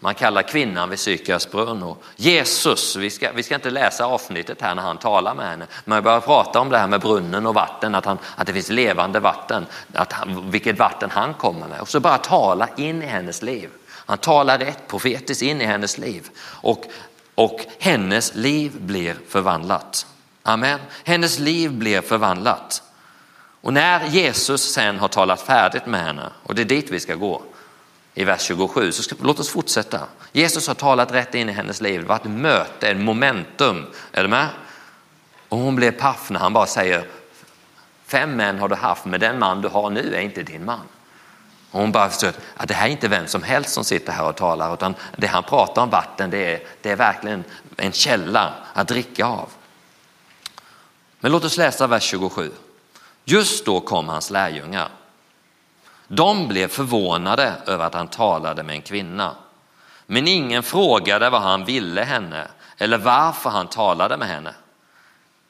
Man 0.00 0.14
kallar 0.14 0.42
kvinnan 0.42 0.90
vid 0.90 0.98
Sykars 0.98 1.50
brunn 1.50 1.82
och 1.82 2.02
Jesus, 2.16 2.96
vi 2.96 3.10
ska, 3.10 3.32
vi 3.32 3.42
ska 3.42 3.54
inte 3.54 3.70
läsa 3.70 4.04
avsnittet 4.04 4.60
här 4.60 4.74
när 4.74 4.82
han 4.82 4.98
talar 4.98 5.34
med 5.34 5.46
henne, 5.46 5.66
men 5.84 5.96
jag 5.96 6.04
börjar 6.04 6.20
prata 6.20 6.60
om 6.60 6.70
det 6.70 6.78
här 6.78 6.86
med 6.86 7.00
brunnen 7.00 7.46
och 7.46 7.54
vatten, 7.54 7.94
att, 7.94 8.04
han, 8.04 8.18
att 8.36 8.46
det 8.46 8.52
finns 8.52 8.70
levande 8.70 9.20
vatten, 9.20 9.66
att 9.94 10.12
han, 10.12 10.50
vilket 10.50 10.78
vatten 10.78 11.10
han 11.10 11.34
kommer 11.34 11.68
med 11.68 11.80
och 11.80 11.88
så 11.88 12.00
bara 12.00 12.18
tala 12.18 12.68
in 12.76 13.02
i 13.02 13.06
hennes 13.06 13.42
liv. 13.42 13.70
Han 13.90 14.18
talar 14.18 14.58
rätt 14.58 14.88
profetiskt 14.88 15.42
in 15.42 15.60
i 15.60 15.64
hennes 15.64 15.98
liv 15.98 16.28
och, 16.42 16.84
och 17.38 17.60
hennes 17.78 18.34
liv 18.34 18.72
blir 18.80 19.16
förvandlat. 19.28 20.06
Amen. 20.42 20.80
Hennes 21.04 21.38
liv 21.38 21.72
blir 21.72 22.00
förvandlat. 22.00 22.82
Och 23.60 23.72
när 23.72 24.06
Jesus 24.06 24.72
sen 24.72 24.98
har 24.98 25.08
talat 25.08 25.40
färdigt 25.40 25.86
med 25.86 26.04
henne, 26.04 26.30
och 26.42 26.54
det 26.54 26.62
är 26.62 26.66
dit 26.66 26.90
vi 26.90 27.00
ska 27.00 27.14
gå 27.14 27.42
i 28.14 28.24
vers 28.24 28.40
27, 28.40 28.92
så 28.92 29.02
ska, 29.02 29.16
låt 29.22 29.40
oss 29.40 29.50
fortsätta. 29.50 30.00
Jesus 30.32 30.68
har 30.68 30.74
talat 30.74 31.12
rätt 31.12 31.34
in 31.34 31.48
i 31.48 31.52
hennes 31.52 31.80
liv, 31.80 32.00
det 32.00 32.06
var 32.06 32.16
ett 32.16 32.24
möte, 32.24 32.88
ett 32.88 32.96
momentum. 32.96 33.86
Är 34.12 34.22
du 34.22 34.28
med? 34.28 34.48
Och 35.48 35.58
hon 35.58 35.76
blir 35.76 35.90
paff 35.90 36.30
när 36.30 36.40
han 36.40 36.52
bara 36.52 36.66
säger, 36.66 37.06
fem 38.06 38.36
män 38.36 38.58
har 38.58 38.68
du 38.68 38.74
haft, 38.74 39.04
men 39.04 39.20
den 39.20 39.38
man 39.38 39.60
du 39.60 39.68
har 39.68 39.90
nu 39.90 40.14
är 40.14 40.20
inte 40.20 40.42
din 40.42 40.64
man. 40.64 40.80
Och 41.70 41.80
hon 41.80 41.92
bara 41.92 42.08
förstår 42.08 42.32
att 42.56 42.68
det 42.68 42.74
här 42.74 42.86
är 42.86 42.90
inte 42.90 43.08
vem 43.08 43.26
som 43.26 43.42
helst 43.42 43.70
som 43.70 43.84
sitter 43.84 44.12
här 44.12 44.24
och 44.24 44.36
talar, 44.36 44.74
utan 44.74 44.94
det 45.16 45.26
han 45.26 45.42
pratar 45.42 45.82
om 45.82 45.90
vatten, 45.90 46.30
det 46.30 46.54
är, 46.54 46.62
det 46.82 46.90
är 46.90 46.96
verkligen 46.96 47.44
en 47.76 47.92
källa 47.92 48.54
att 48.72 48.88
dricka 48.88 49.26
av. 49.26 49.48
Men 51.20 51.32
låt 51.32 51.44
oss 51.44 51.56
läsa 51.56 51.86
vers 51.86 52.02
27. 52.02 52.50
Just 53.24 53.66
då 53.66 53.80
kom 53.80 54.08
hans 54.08 54.30
lärjungar. 54.30 54.88
De 56.08 56.48
blev 56.48 56.68
förvånade 56.68 57.52
över 57.66 57.84
att 57.84 57.94
han 57.94 58.08
talade 58.08 58.62
med 58.62 58.74
en 58.74 58.82
kvinna. 58.82 59.34
Men 60.06 60.28
ingen 60.28 60.62
frågade 60.62 61.30
vad 61.30 61.42
han 61.42 61.64
ville 61.64 62.02
henne 62.02 62.48
eller 62.78 62.98
varför 62.98 63.50
han 63.50 63.66
talade 63.66 64.16
med 64.16 64.28
henne. 64.28 64.54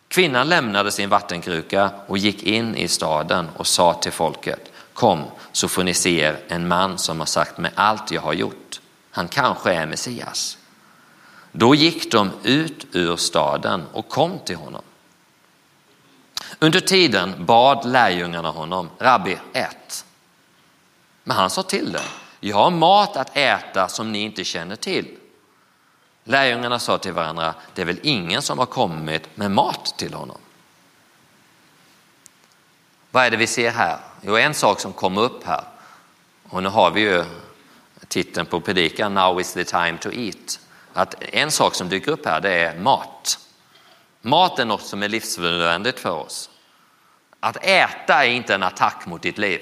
Kvinnan 0.08 0.48
lämnade 0.48 0.92
sin 0.92 1.08
vattenkruka 1.08 1.90
och 2.06 2.18
gick 2.18 2.42
in 2.42 2.76
i 2.76 2.88
staden 2.88 3.48
och 3.56 3.66
sa 3.66 3.94
till 3.94 4.12
folket, 4.12 4.72
kom 4.92 5.24
så 5.52 5.68
får 5.68 5.84
ni 5.84 5.94
se 5.94 6.20
er 6.20 6.40
en 6.48 6.68
man 6.68 6.98
som 6.98 7.18
har 7.18 7.26
sagt 7.26 7.58
mig 7.58 7.72
allt 7.74 8.10
jag 8.10 8.20
har 8.20 8.32
gjort. 8.32 8.80
Han 9.10 9.28
kanske 9.28 9.74
är 9.74 9.86
Messias. 9.86 10.58
Då 11.52 11.74
gick 11.74 12.12
de 12.12 12.30
ut 12.42 12.86
ur 12.92 13.16
staden 13.16 13.84
och 13.92 14.08
kom 14.08 14.38
till 14.44 14.56
honom. 14.56 14.82
Under 16.58 16.80
tiden 16.80 17.44
bad 17.46 17.84
lärjungarna 17.84 18.50
honom, 18.50 18.90
Rabbi, 18.98 19.36
ät. 19.52 20.04
Men 21.24 21.36
han 21.36 21.50
sa 21.50 21.62
till 21.62 21.92
dem, 21.92 22.02
jag 22.40 22.56
har 22.56 22.70
mat 22.70 23.16
att 23.16 23.36
äta 23.36 23.88
som 23.88 24.12
ni 24.12 24.18
inte 24.18 24.44
känner 24.44 24.76
till. 24.76 25.16
Lärjungarna 26.24 26.78
sa 26.78 26.98
till 26.98 27.12
varandra, 27.12 27.54
det 27.74 27.82
är 27.82 27.86
väl 27.86 28.00
ingen 28.02 28.42
som 28.42 28.58
har 28.58 28.66
kommit 28.66 29.36
med 29.36 29.50
mat 29.50 29.94
till 29.98 30.14
honom. 30.14 30.38
Vad 33.10 33.24
är 33.24 33.30
det 33.30 33.36
vi 33.36 33.46
ser 33.46 33.70
här? 33.70 33.98
Jo, 34.22 34.36
en 34.36 34.54
sak 34.54 34.80
som 34.80 34.92
kommer 34.92 35.20
upp 35.20 35.44
här, 35.44 35.64
och 36.48 36.62
nu 36.62 36.68
har 36.68 36.90
vi 36.90 37.00
ju 37.00 37.24
titeln 38.08 38.46
på 38.46 38.60
predikan, 38.60 39.14
Now 39.14 39.40
is 39.40 39.52
the 39.52 39.64
time 39.64 39.98
to 39.98 40.12
eat. 40.12 40.60
Att 40.92 41.14
en 41.20 41.50
sak 41.50 41.74
som 41.74 41.88
dyker 41.88 42.12
upp 42.12 42.26
här, 42.26 42.40
det 42.40 42.50
är 42.50 42.78
mat. 42.78 43.38
Mat 44.20 44.58
är 44.58 44.64
något 44.64 44.82
som 44.82 45.02
är 45.02 45.08
livsnödvändigt 45.08 46.00
för 46.00 46.10
oss. 46.10 46.50
Att 47.40 47.56
äta 47.56 48.24
är 48.24 48.30
inte 48.30 48.54
en 48.54 48.62
attack 48.62 49.06
mot 49.06 49.22
ditt 49.22 49.38
liv. 49.38 49.60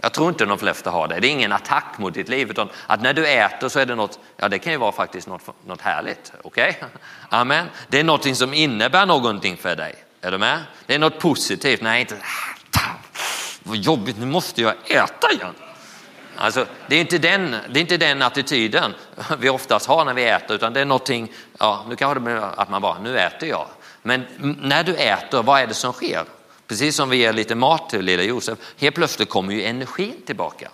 Jag 0.00 0.12
tror 0.12 0.28
inte 0.28 0.44
de 0.44 0.58
flesta 0.58 0.90
har 0.90 1.08
det. 1.08 1.20
Det 1.20 1.26
är 1.26 1.30
ingen 1.30 1.52
attack 1.52 1.98
mot 1.98 2.14
ditt 2.14 2.28
liv, 2.28 2.50
utan 2.50 2.68
att 2.86 3.02
när 3.02 3.12
du 3.12 3.26
äter 3.26 3.68
så 3.68 3.80
är 3.80 3.86
det 3.86 3.94
något, 3.94 4.18
ja 4.36 4.48
det 4.48 4.58
kan 4.58 4.72
ju 4.72 4.78
vara 4.78 4.92
faktiskt 4.92 5.28
något, 5.28 5.66
något 5.66 5.80
härligt. 5.80 6.32
Okej? 6.42 6.76
Okay? 6.76 6.88
Amen. 7.28 7.66
Det 7.88 8.00
är 8.00 8.04
någonting 8.04 8.36
som 8.36 8.54
innebär 8.54 9.06
någonting 9.06 9.56
för 9.56 9.76
dig. 9.76 10.03
Är 10.24 10.30
du 10.30 10.38
med? 10.38 10.62
Det 10.86 10.94
är 10.94 10.98
något 10.98 11.18
positivt. 11.18 11.80
Nej, 11.82 12.00
inte 12.00 12.16
vad 13.62 13.76
jobbigt, 13.76 14.18
nu 14.18 14.26
måste 14.26 14.62
jag 14.62 14.74
äta 14.84 15.32
igen. 15.32 15.54
Alltså, 16.36 16.66
det, 16.88 16.96
är 16.96 17.00
inte 17.00 17.18
den, 17.18 17.56
det 17.68 17.78
är 17.78 17.80
inte 17.80 17.96
den 17.96 18.22
attityden 18.22 18.94
vi 19.38 19.48
oftast 19.48 19.86
har 19.86 20.04
när 20.04 20.14
vi 20.14 20.24
äter, 20.24 20.56
utan 20.56 20.72
det 20.72 20.80
är 20.80 20.84
någonting, 20.84 21.32
ja, 21.58 21.84
nu 21.88 21.96
kanske 21.96 22.14
det 22.14 22.20
blir 22.20 22.60
att 22.60 22.70
man 22.70 22.82
bara, 22.82 22.98
nu 22.98 23.18
äter 23.18 23.48
jag. 23.48 23.66
Men 24.02 24.26
när 24.60 24.84
du 24.84 24.94
äter, 24.94 25.42
vad 25.42 25.60
är 25.60 25.66
det 25.66 25.74
som 25.74 25.92
sker? 25.92 26.24
Precis 26.66 26.96
som 26.96 27.10
vi 27.10 27.16
ger 27.16 27.32
lite 27.32 27.54
mat 27.54 27.90
till 27.90 28.04
lilla 28.04 28.22
Josef, 28.22 28.58
helt 28.78 28.94
plötsligt 28.94 29.28
kommer 29.28 29.52
ju 29.52 29.64
energin 29.64 30.22
tillbaka. 30.26 30.70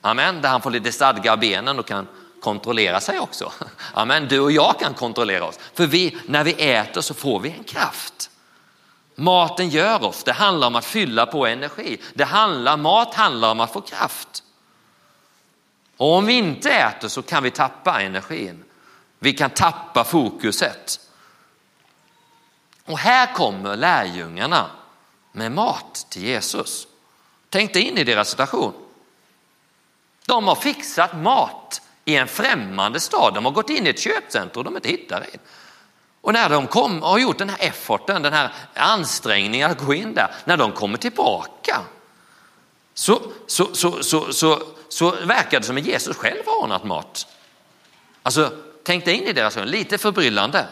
Amen, 0.00 0.42
där 0.42 0.48
han 0.48 0.62
får 0.62 0.70
lite 0.70 0.92
stadga 0.92 1.32
av 1.32 1.38
benen 1.38 1.78
och 1.78 1.86
kan 1.86 2.06
kontrollera 2.42 3.00
sig 3.00 3.18
också. 3.18 3.52
Amen, 3.94 4.28
du 4.28 4.40
och 4.40 4.52
jag 4.52 4.80
kan 4.80 4.94
kontrollera 4.94 5.44
oss. 5.44 5.58
För 5.74 5.86
vi, 5.86 6.16
när 6.26 6.44
vi 6.44 6.70
äter 6.70 7.00
så 7.00 7.14
får 7.14 7.40
vi 7.40 7.50
en 7.50 7.64
kraft. 7.64 8.28
Maten 9.14 9.68
gör 9.68 10.04
oss, 10.04 10.24
det 10.24 10.32
handlar 10.32 10.66
om 10.66 10.76
att 10.76 10.84
fylla 10.84 11.26
på 11.26 11.46
energi. 11.46 12.00
Det 12.14 12.24
handlar, 12.24 12.76
mat 12.76 13.14
handlar 13.14 13.50
om 13.50 13.60
att 13.60 13.72
få 13.72 13.80
kraft. 13.80 14.42
Och 15.96 16.12
om 16.16 16.26
vi 16.26 16.32
inte 16.32 16.70
äter 16.70 17.08
så 17.08 17.22
kan 17.22 17.42
vi 17.42 17.50
tappa 17.50 18.00
energin. 18.00 18.64
Vi 19.18 19.32
kan 19.32 19.50
tappa 19.50 20.04
fokuset. 20.04 21.00
Och 22.84 22.98
här 22.98 23.34
kommer 23.34 23.76
lärjungarna 23.76 24.70
med 25.32 25.52
mat 25.52 26.06
till 26.08 26.22
Jesus. 26.22 26.86
Tänk 27.48 27.72
dig 27.72 27.82
in 27.82 27.98
i 27.98 28.04
deras 28.04 28.30
situation. 28.30 28.72
De 30.26 30.48
har 30.48 30.54
fixat 30.54 31.16
mat 31.16 31.82
i 32.04 32.16
en 32.16 32.28
främmande 32.28 33.00
stad. 33.00 33.34
De 33.34 33.44
har 33.44 33.52
gått 33.52 33.70
in 33.70 33.86
i 33.86 33.90
ett 33.90 34.00
köpcentrum 34.00 34.64
de 34.64 34.76
inte 34.76 34.88
hittar 34.88 35.20
det. 35.20 35.38
Och 36.22 36.32
när 36.32 36.48
de 36.48 36.66
kom, 36.66 37.02
har 37.02 37.18
gjort 37.18 37.38
den 37.38 37.50
här 37.50 37.58
efforten, 37.60 38.22
den 38.22 38.32
här 38.32 38.52
ansträngningen 38.74 39.70
att 39.70 39.78
gå 39.78 39.94
in 39.94 40.14
där, 40.14 40.34
när 40.44 40.56
de 40.56 40.72
kommer 40.72 40.98
tillbaka 40.98 41.80
så, 42.94 43.22
så, 43.46 43.74
så, 43.74 44.02
så, 44.02 44.32
så, 44.32 44.62
så 44.88 45.10
verkar 45.10 45.60
det 45.60 45.66
som 45.66 45.76
att 45.76 45.86
Jesus 45.86 46.16
själv 46.16 46.42
har 46.46 46.62
ordnat 46.62 46.84
mat. 46.84 47.26
Alltså, 48.22 48.52
tänk 48.84 49.04
dig 49.04 49.14
in 49.14 49.24
i 49.24 49.32
deras 49.32 49.56
ögon, 49.56 49.68
lite 49.68 49.98
förbryllande. 49.98 50.66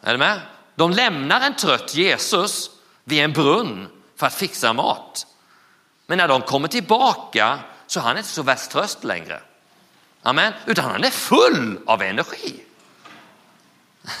Är 0.00 0.12
du 0.12 0.18
med? 0.18 0.40
De 0.74 0.90
lämnar 0.90 1.40
en 1.40 1.56
trött 1.56 1.94
Jesus 1.94 2.70
vid 3.04 3.24
en 3.24 3.32
brunn 3.32 3.88
för 4.16 4.26
att 4.26 4.34
fixa 4.34 4.72
mat. 4.72 5.26
Men 6.06 6.18
när 6.18 6.28
de 6.28 6.42
kommer 6.42 6.68
tillbaka 6.68 7.58
så 7.86 8.00
är 8.00 8.04
han 8.04 8.16
inte 8.16 8.28
så 8.28 8.42
värst 8.42 8.70
tröst 8.70 9.04
längre. 9.04 9.40
Amen. 10.22 10.52
Utan 10.66 10.84
han 10.84 11.04
är 11.04 11.10
full 11.10 11.78
av 11.86 12.02
energi. 12.02 12.64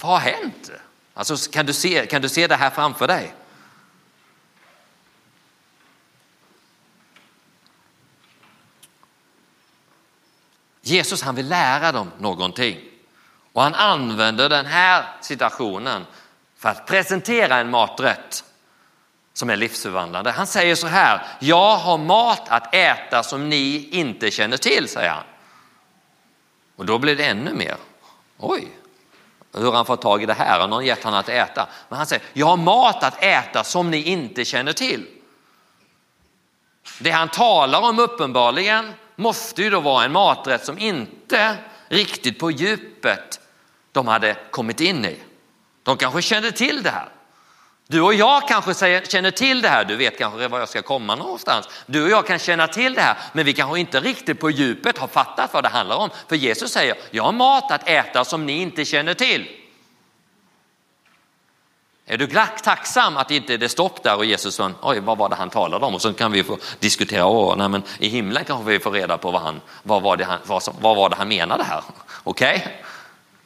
Vad 0.00 0.12
har 0.12 0.18
hänt? 0.18 0.70
Alltså, 1.14 1.50
kan, 1.50 1.66
du 1.66 1.72
se, 1.72 2.06
kan 2.06 2.22
du 2.22 2.28
se 2.28 2.46
det 2.46 2.56
här 2.56 2.70
framför 2.70 3.06
dig? 3.06 3.34
Jesus 10.82 11.22
han 11.22 11.34
vill 11.34 11.48
lära 11.48 11.92
dem 11.92 12.10
någonting 12.18 12.80
och 13.52 13.62
han 13.62 13.74
använder 13.74 14.48
den 14.48 14.66
här 14.66 15.04
situationen 15.20 16.06
för 16.56 16.68
att 16.68 16.86
presentera 16.86 17.56
en 17.56 17.70
maträtt 17.70 18.44
som 19.32 19.50
är 19.50 19.56
livsförvandlande. 19.56 20.30
Han 20.30 20.46
säger 20.46 20.74
så 20.74 20.86
här, 20.86 21.26
jag 21.40 21.76
har 21.76 21.98
mat 21.98 22.48
att 22.48 22.74
äta 22.74 23.22
som 23.22 23.48
ni 23.48 23.88
inte 23.90 24.30
känner 24.30 24.56
till, 24.56 24.88
säger 24.88 25.10
han. 25.10 25.24
Och 26.76 26.86
då 26.86 26.98
blir 26.98 27.16
det 27.16 27.24
ännu 27.24 27.54
mer. 27.54 27.76
Oj, 28.38 28.68
hur 29.54 29.64
har 29.64 29.72
han 29.72 29.86
fått 29.86 30.02
tag 30.02 30.22
i 30.22 30.26
det 30.26 30.34
här? 30.34 30.60
Har 30.60 30.68
någon 30.68 30.86
gett 30.86 31.04
honom 31.04 31.20
att 31.20 31.28
äta? 31.28 31.68
Men 31.88 31.96
han 31.96 32.06
säger, 32.06 32.24
jag 32.32 32.46
har 32.46 32.56
mat 32.56 33.04
att 33.04 33.22
äta 33.22 33.64
som 33.64 33.90
ni 33.90 34.02
inte 34.02 34.44
känner 34.44 34.72
till. 34.72 35.06
Det 37.00 37.10
han 37.10 37.28
talar 37.28 37.80
om 37.80 37.98
uppenbarligen 37.98 38.92
måste 39.16 39.62
ju 39.62 39.70
då 39.70 39.80
vara 39.80 40.04
en 40.04 40.12
maträtt 40.12 40.64
som 40.64 40.78
inte 40.78 41.56
riktigt 41.88 42.38
på 42.38 42.50
djupet 42.50 43.40
de 43.92 44.08
hade 44.08 44.36
kommit 44.50 44.80
in 44.80 45.04
i. 45.04 45.18
De 45.82 45.96
kanske 45.96 46.22
kände 46.22 46.52
till 46.52 46.82
det 46.82 46.90
här. 46.90 47.08
Du 47.86 48.00
och 48.00 48.14
jag 48.14 48.48
kanske 48.48 49.02
känner 49.08 49.30
till 49.30 49.62
det 49.62 49.68
här, 49.68 49.84
du 49.84 49.96
vet 49.96 50.18
kanske 50.18 50.48
var 50.48 50.58
jag 50.58 50.68
ska 50.68 50.82
komma 50.82 51.14
någonstans. 51.14 51.68
Du 51.86 52.04
och 52.04 52.10
jag 52.10 52.26
kan 52.26 52.38
känna 52.38 52.68
till 52.68 52.94
det 52.94 53.00
här, 53.00 53.16
men 53.32 53.44
vi 53.44 53.52
kanske 53.52 53.80
inte 53.80 54.00
riktigt 54.00 54.40
på 54.40 54.50
djupet 54.50 54.98
har 54.98 55.08
fattat 55.08 55.54
vad 55.54 55.64
det 55.64 55.68
handlar 55.68 55.96
om. 55.96 56.10
För 56.28 56.36
Jesus 56.36 56.72
säger, 56.72 56.96
jag 57.10 57.24
har 57.24 57.32
mat 57.32 57.72
att 57.72 57.88
äta 57.88 58.24
som 58.24 58.46
ni 58.46 58.52
inte 58.52 58.84
känner 58.84 59.14
till. 59.14 59.48
Är 62.06 62.18
du 62.18 62.26
glatt 62.26 62.64
tacksam 62.64 63.16
att 63.16 63.30
inte 63.30 63.56
det 63.56 63.68
stopp 63.68 64.02
där 64.02 64.16
och 64.16 64.24
Jesus 64.24 64.54
sa, 64.54 64.70
oj 64.82 65.00
vad 65.00 65.18
var 65.18 65.28
det 65.28 65.34
han 65.34 65.50
talade 65.50 65.86
om? 65.86 65.94
Och 65.94 66.02
så 66.02 66.12
kan 66.12 66.32
vi 66.32 66.44
få 66.44 66.58
diskutera, 66.78 67.26
åh, 67.26 67.56
nej, 67.56 67.68
men 67.68 67.82
i 67.98 68.08
himlen 68.08 68.44
kanske 68.44 68.70
vi 68.70 68.78
får 68.78 68.90
reda 68.90 69.18
på 69.18 69.30
vad, 69.30 69.42
han, 69.42 69.60
vad, 69.82 70.02
var, 70.02 70.16
det 70.16 70.24
han, 70.24 70.38
vad, 70.46 70.62
som, 70.62 70.74
vad 70.80 70.96
var 70.96 71.08
det 71.08 71.16
han 71.16 71.28
menade 71.28 71.64
här. 71.64 71.82
Okej? 72.24 72.66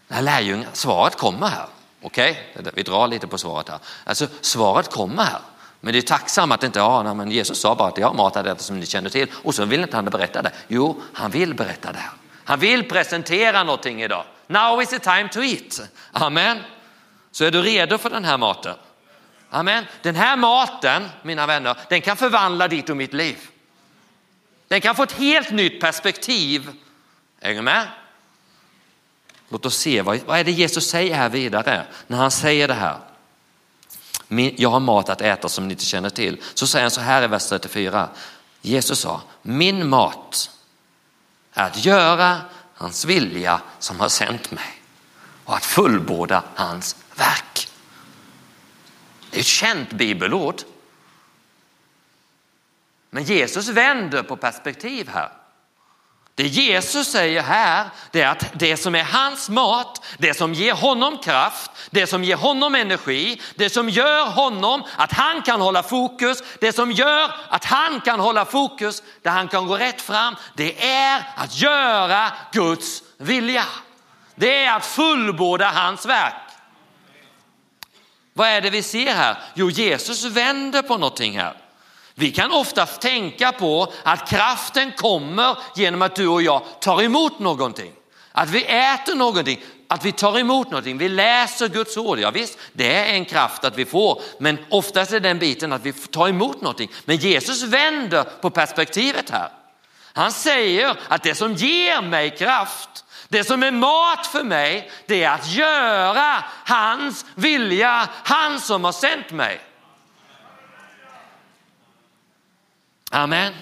Okay? 0.09 0.23
Lärjungar, 0.23 0.69
svaret 0.73 1.17
kommer 1.17 1.47
här. 1.47 1.67
Okej, 2.03 2.53
okay? 2.55 2.73
vi 2.75 2.83
drar 2.83 3.09
lite 3.09 3.27
på 3.27 3.39
svaret 3.39 3.69
här. 3.69 3.79
Alltså 4.05 4.27
svaret 4.41 4.91
kommer 4.91 5.23
här. 5.23 5.41
Men 5.81 5.93
det 5.93 5.99
är 5.99 6.03
tacksamt 6.03 6.53
att 6.53 6.63
inte, 6.63 6.79
ja, 6.79 7.15
men 7.15 7.31
Jesus 7.31 7.61
sa 7.61 7.75
bara 7.75 7.89
att 7.89 7.99
jag 7.99 8.07
har 8.07 8.15
mat 8.15 8.35
detta 8.35 8.63
som 8.63 8.81
ni 8.81 8.87
känner 8.87 9.11
till 9.11 9.29
och 9.35 9.55
så 9.55 9.65
vill 9.65 9.81
inte 9.81 9.97
han 9.97 10.05
berätta 10.05 10.43
det. 10.43 10.53
Jo, 10.69 11.03
han 11.13 11.31
vill 11.31 11.55
berätta 11.55 11.93
det 11.93 11.99
här. 11.99 12.11
Han 12.45 12.59
vill 12.59 12.89
presentera 12.89 13.65
någonting 13.65 14.03
idag. 14.03 14.25
Now 14.47 14.83
is 14.83 14.89
the 14.89 14.99
time 14.99 15.29
to 15.29 15.41
eat. 15.43 15.81
Amen. 16.13 16.59
Så 17.31 17.45
är 17.45 17.51
du 17.51 17.63
redo 17.63 17.99
för 17.99 18.11
den 18.11 18.25
här 18.25 18.39
maten? 18.39 18.75
Amen. 19.51 19.85
Den 20.03 20.15
här 20.15 20.37
maten, 20.37 21.09
mina 21.23 21.47
vänner, 21.47 21.77
den 21.89 22.01
kan 22.01 22.17
förvandla 22.17 22.69
ditt 22.69 22.91
och 22.91 22.97
mitt 22.97 23.13
liv. 23.13 23.39
Den 24.69 24.81
kan 24.81 24.95
få 24.95 25.03
ett 25.03 25.13
helt 25.13 25.51
nytt 25.51 25.81
perspektiv. 25.81 26.71
Är 27.41 27.55
du 27.55 27.63
med? 27.63 27.87
Låt 29.49 29.67
oss 29.67 29.77
se, 29.77 30.03
vad, 30.03 30.21
vad 30.27 30.39
är 30.39 30.45
det 30.45 30.51
Jesus 30.51 30.91
säger 30.91 31.15
här 31.15 31.29
vidare 31.29 31.87
när 32.07 32.19
han 32.19 32.31
säger 32.31 32.69
det 32.69 32.75
här? 32.75 32.99
Jag 34.57 34.71
har 34.71 34.81
mat 34.81 35.09
att 35.09 35.21
äta 35.21 35.49
som 35.49 35.69
ni 35.69 35.73
inte 35.73 35.85
känner 35.85 36.11
till. 36.11 36.43
Så 36.55 36.67
säger 36.67 36.85
han 36.85 36.91
så 36.91 37.01
här 37.01 37.23
i 37.23 37.27
vers 37.27 37.49
34. 37.49 38.09
Jesus 38.61 39.01
sa, 39.01 39.23
min 39.43 39.89
mat 39.89 40.51
är 41.53 41.65
att 41.65 41.85
göra 41.85 42.41
hans 42.75 43.05
vilja 43.05 43.61
som 43.79 44.01
har 44.01 44.09
sänt 44.09 44.51
mig 44.51 44.83
och 45.45 45.57
att 45.57 45.65
fullborda 45.65 46.43
hans 46.55 46.97
verk. 47.15 47.69
Det 49.31 49.37
är 49.37 49.41
ett 49.41 49.47
känt 49.47 49.93
bibelord. 49.93 50.63
Men 53.11 53.25
Jesus 53.25 53.69
vänder 53.69 54.23
på 54.23 54.37
perspektiv 54.37 55.09
här. 55.09 55.33
Det 56.39 56.47
Jesus 56.47 57.09
säger 57.09 57.43
här, 57.43 57.87
det 58.11 58.23
är 58.23 58.29
att 58.29 58.47
det 58.53 58.77
som 58.77 58.95
är 58.95 59.05
hans 59.05 59.49
mat, 59.49 60.05
det 60.19 60.35
som 60.35 60.55
ger 60.55 60.73
honom 60.73 61.19
kraft, 61.19 61.71
det 61.91 62.07
som 62.07 62.25
ger 62.25 62.37
honom 62.37 62.75
energi, 62.75 63.41
det 63.55 63.71
som 63.71 63.89
gör 63.89 64.27
honom 64.27 64.83
att 64.97 65.13
han 65.13 65.43
kan 65.43 65.61
hålla 65.61 65.83
fokus, 65.83 66.43
det 66.61 66.73
som 66.73 66.93
gör 66.93 67.31
att 67.49 67.65
han 67.65 68.01
kan 68.01 68.21
hålla 68.21 68.45
fokus, 68.45 69.03
där 69.23 69.31
han 69.31 69.49
kan 69.49 69.67
gå 69.67 69.77
rätt 69.77 70.01
fram, 70.01 70.37
det 70.55 70.87
är 70.87 71.23
att 71.37 71.57
göra 71.57 72.33
Guds 72.53 73.03
vilja. 73.17 73.65
Det 74.35 74.65
är 74.65 74.77
att 74.77 74.87
fullborda 74.87 75.71
hans 75.75 76.07
verk. 76.07 76.35
Vad 78.33 78.49
är 78.49 78.61
det 78.61 78.71
vi 78.71 78.83
ser 78.83 79.15
här? 79.15 79.39
Jo, 79.55 79.71
Jesus 79.71 80.25
vänder 80.25 80.83
på 80.83 80.97
någonting 80.97 81.39
här. 81.39 81.68
Vi 82.19 82.31
kan 82.31 82.53
ofta 82.53 82.87
tänka 82.87 83.53
på 83.53 83.93
att 84.03 84.31
kraften 84.31 84.93
kommer 84.93 85.57
genom 85.77 86.03
att 86.03 86.17
du 86.17 86.29
och 86.29 86.43
jag 86.43 86.63
tar 86.81 87.03
emot 87.03 87.39
någonting. 87.39 87.93
Att 88.33 88.51
vi 88.51 88.65
äter 88.65 89.15
någonting, 89.15 89.61
att 89.89 90.05
vi 90.05 90.13
tar 90.13 90.39
emot 90.39 90.71
någonting, 90.71 90.99
vi 90.99 91.09
läser 91.09 91.69
Guds 91.69 91.97
ord. 91.97 92.19
Ja, 92.19 92.31
visst, 92.31 92.59
det 92.73 92.95
är 92.95 93.15
en 93.15 93.25
kraft 93.25 93.65
att 93.65 93.79
vi 93.79 93.85
får, 93.85 94.23
men 94.39 94.59
oftast 94.71 95.13
är 95.13 95.21
den 95.21 95.39
biten 95.39 95.73
att 95.73 95.87
vi 95.87 95.93
tar 95.93 96.29
emot 96.29 96.61
någonting. 96.61 96.91
Men 97.05 97.17
Jesus 97.17 97.63
vänder 97.63 98.25
på 98.25 98.51
perspektivet 98.51 99.31
här. 99.31 99.49
Han 100.13 100.33
säger 100.33 100.97
att 101.09 101.23
det 101.23 101.35
som 101.35 101.55
ger 101.55 102.03
mig 102.03 102.31
kraft, 102.31 103.05
det 103.29 103.45
som 103.45 103.63
är 103.63 103.71
mat 103.71 104.27
för 104.27 104.43
mig, 104.43 104.91
det 105.07 105.25
är 105.25 105.31
att 105.31 105.53
göra 105.53 106.45
hans 106.65 107.25
vilja, 107.35 108.09
han 108.25 108.61
som 108.61 108.85
har 108.85 108.93
sänt 108.93 109.31
mig. 109.31 109.61
Amen. 113.11 113.55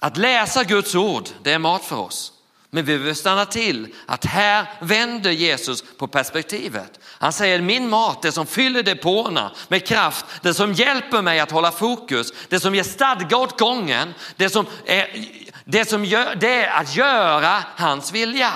Att 0.00 0.16
läsa 0.16 0.64
Guds 0.64 0.94
ord, 0.94 1.28
det 1.42 1.52
är 1.52 1.58
mat 1.58 1.84
för 1.84 1.96
oss. 1.96 2.32
Men 2.70 2.84
vi 2.84 2.92
behöver 2.92 3.14
stanna 3.14 3.46
till 3.46 3.94
att 4.06 4.24
här 4.24 4.66
vänder 4.80 5.30
Jesus 5.30 5.84
på 5.96 6.08
perspektivet. 6.08 7.00
Han 7.04 7.32
säger 7.32 7.60
min 7.60 7.88
mat, 7.88 8.22
det 8.22 8.32
som 8.32 8.46
fyller 8.46 8.82
depåerna 8.82 9.52
med 9.68 9.86
kraft, 9.86 10.26
det 10.42 10.54
som 10.54 10.72
hjälper 10.72 11.22
mig 11.22 11.40
att 11.40 11.50
hålla 11.50 11.70
fokus, 11.72 12.32
det 12.48 12.60
som 12.60 12.74
ger 12.74 12.82
stadga 12.82 13.36
åt 13.36 13.58
gången, 13.58 14.14
det 14.36 14.50
som 14.50 14.66
är, 14.86 15.28
det 15.64 15.84
som 15.84 16.04
gör, 16.04 16.34
det 16.34 16.64
är 16.64 16.80
att 16.80 16.96
göra 16.96 17.64
hans 17.76 18.12
vilja. 18.12 18.52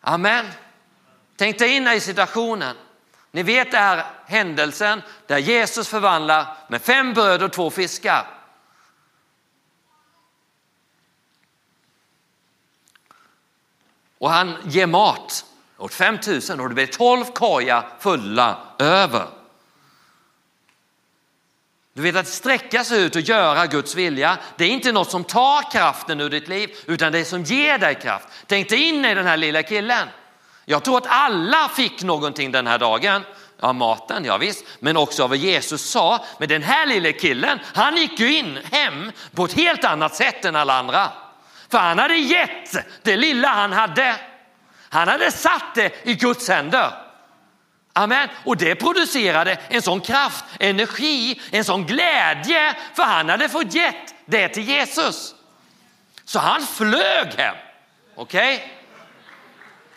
Amen. 0.00 0.46
Tänk 1.36 1.58
dig 1.58 1.76
in 1.76 1.88
i 1.88 2.00
situationen. 2.00 2.76
Ni 3.32 3.42
vet 3.42 3.70
det 3.70 3.78
här 3.78 4.04
händelsen 4.26 5.02
där 5.26 5.38
Jesus 5.38 5.88
förvandlar 5.88 6.56
med 6.68 6.82
fem 6.82 7.14
bröd 7.14 7.42
och 7.42 7.52
två 7.52 7.70
fiskar. 7.70 8.26
Och 14.18 14.30
han 14.30 14.56
ger 14.64 14.86
mat 14.86 15.44
åt 15.76 15.94
5000 15.94 16.60
och 16.60 16.68
det 16.68 16.74
blir 16.74 16.86
12 16.86 17.24
korgar 17.24 17.88
fulla 18.00 18.58
över. 18.78 19.26
Du 21.94 22.02
vet 22.02 22.16
att 22.16 22.28
sträcka 22.28 22.84
sig 22.84 23.02
ut 23.02 23.16
och 23.16 23.22
göra 23.22 23.66
Guds 23.66 23.94
vilja, 23.94 24.38
det 24.56 24.64
är 24.64 24.68
inte 24.68 24.92
något 24.92 25.10
som 25.10 25.24
tar 25.24 25.70
kraften 25.70 26.20
ur 26.20 26.30
ditt 26.30 26.48
liv, 26.48 26.70
utan 26.86 27.12
det 27.12 27.24
som 27.24 27.42
ger 27.42 27.78
dig 27.78 27.94
kraft. 27.94 28.28
Tänk 28.46 28.68
dig 28.68 28.88
in 28.88 29.04
i 29.04 29.14
den 29.14 29.26
här 29.26 29.36
lilla 29.36 29.62
killen. 29.62 30.08
Jag 30.64 30.84
tror 30.84 30.98
att 30.98 31.06
alla 31.06 31.68
fick 31.68 32.02
någonting 32.02 32.52
den 32.52 32.66
här 32.66 32.78
dagen. 32.78 33.22
Ja, 33.60 33.72
maten, 33.72 34.24
ja 34.24 34.36
visst, 34.36 34.64
men 34.80 34.96
också 34.96 35.22
av 35.22 35.28
vad 35.28 35.38
Jesus 35.38 35.90
sa. 35.90 36.24
Men 36.38 36.48
den 36.48 36.62
här 36.62 36.86
lille 36.86 37.12
killen, 37.12 37.58
han 37.74 37.96
gick 37.96 38.20
ju 38.20 38.36
in 38.36 38.58
hem 38.72 39.12
på 39.34 39.44
ett 39.44 39.52
helt 39.52 39.84
annat 39.84 40.14
sätt 40.14 40.44
än 40.44 40.56
alla 40.56 40.78
andra. 40.78 41.10
För 41.68 41.78
han 41.78 41.98
hade 41.98 42.16
gett 42.16 42.76
det 43.02 43.16
lilla 43.16 43.48
han 43.48 43.72
hade. 43.72 44.16
Han 44.88 45.08
hade 45.08 45.30
satt 45.30 45.74
det 45.74 46.06
i 46.06 46.14
Guds 46.14 46.48
händer. 46.48 46.92
Amen. 47.92 48.28
Och 48.44 48.56
det 48.56 48.74
producerade 48.74 49.58
en 49.68 49.82
sån 49.82 50.00
kraft, 50.00 50.44
energi, 50.60 51.40
en 51.50 51.64
sån 51.64 51.86
glädje 51.86 52.74
för 52.94 53.02
han 53.02 53.28
hade 53.28 53.48
fått 53.48 53.74
gett 53.74 54.14
det 54.26 54.48
till 54.48 54.68
Jesus. 54.68 55.34
Så 56.24 56.38
han 56.38 56.66
flög 56.66 57.28
hem. 57.36 57.56
Okej? 58.14 58.54
Okay? 58.54 58.68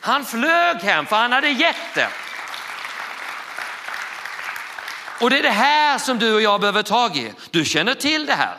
Han 0.06 0.26
flög 0.26 0.78
hem 0.78 1.06
för 1.06 1.16
han 1.16 1.32
hade 1.32 1.50
gett 1.50 1.94
det. 1.96 2.10
Och 5.22 5.30
det 5.30 5.40
är 5.40 5.44
det 5.44 5.50
här 5.50 5.98
som 5.98 6.20
du 6.20 6.34
och 6.34 6.42
jag 6.42 6.62
behöver 6.62 6.84
tag 6.84 7.18
i. 7.18 7.34
Du 7.52 7.66
känner 7.66 7.94
till 7.94 8.26
det 8.26 8.34
här. 8.34 8.58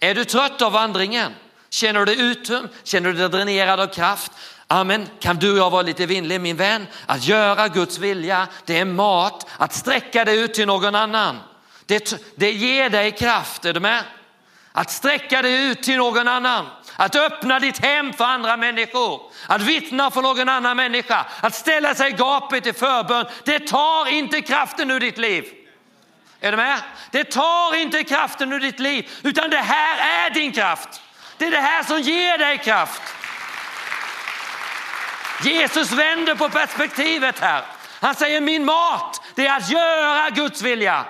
Är 0.00 0.14
du 0.14 0.24
trött 0.24 0.62
av 0.62 0.72
vandringen? 0.72 1.34
Känner 1.70 2.00
du 2.00 2.06
dig 2.06 2.20
uttömd? 2.20 2.68
Känner 2.84 3.12
du 3.12 3.18
dig 3.18 3.28
dränerad 3.28 3.80
av 3.80 3.86
kraft? 3.86 4.32
Amen. 4.66 5.08
Kan 5.20 5.36
du 5.36 5.52
och 5.52 5.58
jag 5.58 5.70
vara 5.70 5.82
lite 5.82 6.06
vindlig 6.06 6.40
min 6.40 6.56
vän? 6.56 6.86
Att 7.06 7.24
göra 7.24 7.68
Guds 7.68 7.98
vilja, 7.98 8.48
det 8.64 8.78
är 8.78 8.84
mat. 8.84 9.46
Att 9.56 9.72
sträcka 9.72 10.24
dig 10.24 10.40
ut 10.40 10.54
till 10.54 10.66
någon 10.66 10.94
annan. 10.94 11.38
Det, 11.86 12.14
det 12.36 12.52
ger 12.52 12.90
dig 12.90 13.12
kraft, 13.12 13.64
är 13.64 13.72
du 13.72 13.80
med? 13.80 14.04
Att 14.72 14.90
sträcka 14.90 15.42
dig 15.42 15.70
ut 15.70 15.82
till 15.82 15.96
någon 15.96 16.28
annan. 16.28 16.66
Att 17.00 17.16
öppna 17.16 17.58
ditt 17.58 17.84
hem 17.84 18.12
för 18.12 18.24
andra 18.24 18.56
människor. 18.56 19.20
Att 19.46 19.62
vittna 19.62 20.10
för 20.10 20.22
någon 20.22 20.48
annan 20.48 20.76
människa. 20.76 21.26
Att 21.40 21.54
ställa 21.54 21.94
sig 21.94 22.10
i 22.10 22.12
gapet 22.12 22.66
i 22.66 22.72
förbön. 22.72 23.26
Det 23.44 23.58
tar 23.58 24.08
inte 24.08 24.42
kraften 24.42 24.90
ur 24.90 25.00
ditt 25.00 25.18
liv. 25.18 25.44
Är 26.40 26.50
du 26.50 26.56
med? 26.56 26.80
Det 27.10 27.24
tar 27.24 27.76
inte 27.76 28.04
kraften 28.04 28.52
ur 28.52 28.60
ditt 28.60 28.80
liv, 28.80 29.10
utan 29.22 29.50
det 29.50 29.58
här 29.58 30.26
är 30.26 30.30
din 30.30 30.52
kraft. 30.52 31.02
Det 31.38 31.46
är 31.46 31.50
det 31.50 31.60
här 31.60 31.82
som 31.82 32.00
ger 32.00 32.38
dig 32.38 32.58
kraft. 32.58 33.02
Jesus 35.44 35.92
vänder 35.92 36.34
på 36.34 36.48
perspektivet 36.48 37.38
här. 37.38 37.64
Han 38.00 38.14
säger 38.14 38.40
min 38.40 38.64
mat, 38.64 39.22
det 39.34 39.46
är 39.46 39.56
att 39.56 39.70
göra 39.70 40.30
Guds 40.30 40.62
vilja. 40.62 41.04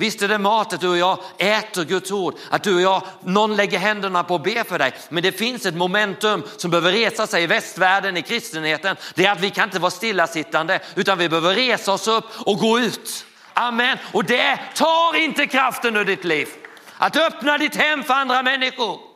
Visst 0.00 0.22
är 0.22 0.28
det 0.28 0.38
mat 0.38 0.72
att 0.72 0.80
du 0.80 0.88
och 0.88 0.98
jag 0.98 1.18
äter 1.38 1.84
Guds 1.84 2.10
ord, 2.10 2.34
att 2.50 2.62
du 2.62 2.74
och 2.74 2.80
jag, 2.80 3.02
någon 3.24 3.56
lägger 3.56 3.78
händerna 3.78 4.24
på 4.24 4.34
och 4.34 4.40
ber 4.40 4.64
för 4.64 4.78
dig. 4.78 4.92
Men 5.08 5.22
det 5.22 5.32
finns 5.32 5.66
ett 5.66 5.74
momentum 5.74 6.42
som 6.56 6.70
behöver 6.70 6.92
resa 6.92 7.26
sig 7.26 7.42
i 7.42 7.46
västvärlden, 7.46 8.16
i 8.16 8.22
kristenheten. 8.22 8.96
Det 9.14 9.26
är 9.26 9.32
att 9.32 9.40
vi 9.40 9.50
kan 9.50 9.64
inte 9.64 9.78
vara 9.78 9.90
stillasittande 9.90 10.80
utan 10.94 11.18
vi 11.18 11.28
behöver 11.28 11.54
resa 11.54 11.92
oss 11.92 12.08
upp 12.08 12.24
och 12.46 12.58
gå 12.58 12.78
ut. 12.78 13.26
Amen. 13.54 13.98
Och 14.12 14.24
det 14.24 14.58
tar 14.74 15.16
inte 15.16 15.46
kraften 15.46 15.96
ur 15.96 16.04
ditt 16.04 16.24
liv. 16.24 16.48
Att 16.98 17.16
öppna 17.16 17.58
ditt 17.58 17.76
hem 17.76 18.04
för 18.04 18.14
andra 18.14 18.42
människor. 18.42 19.07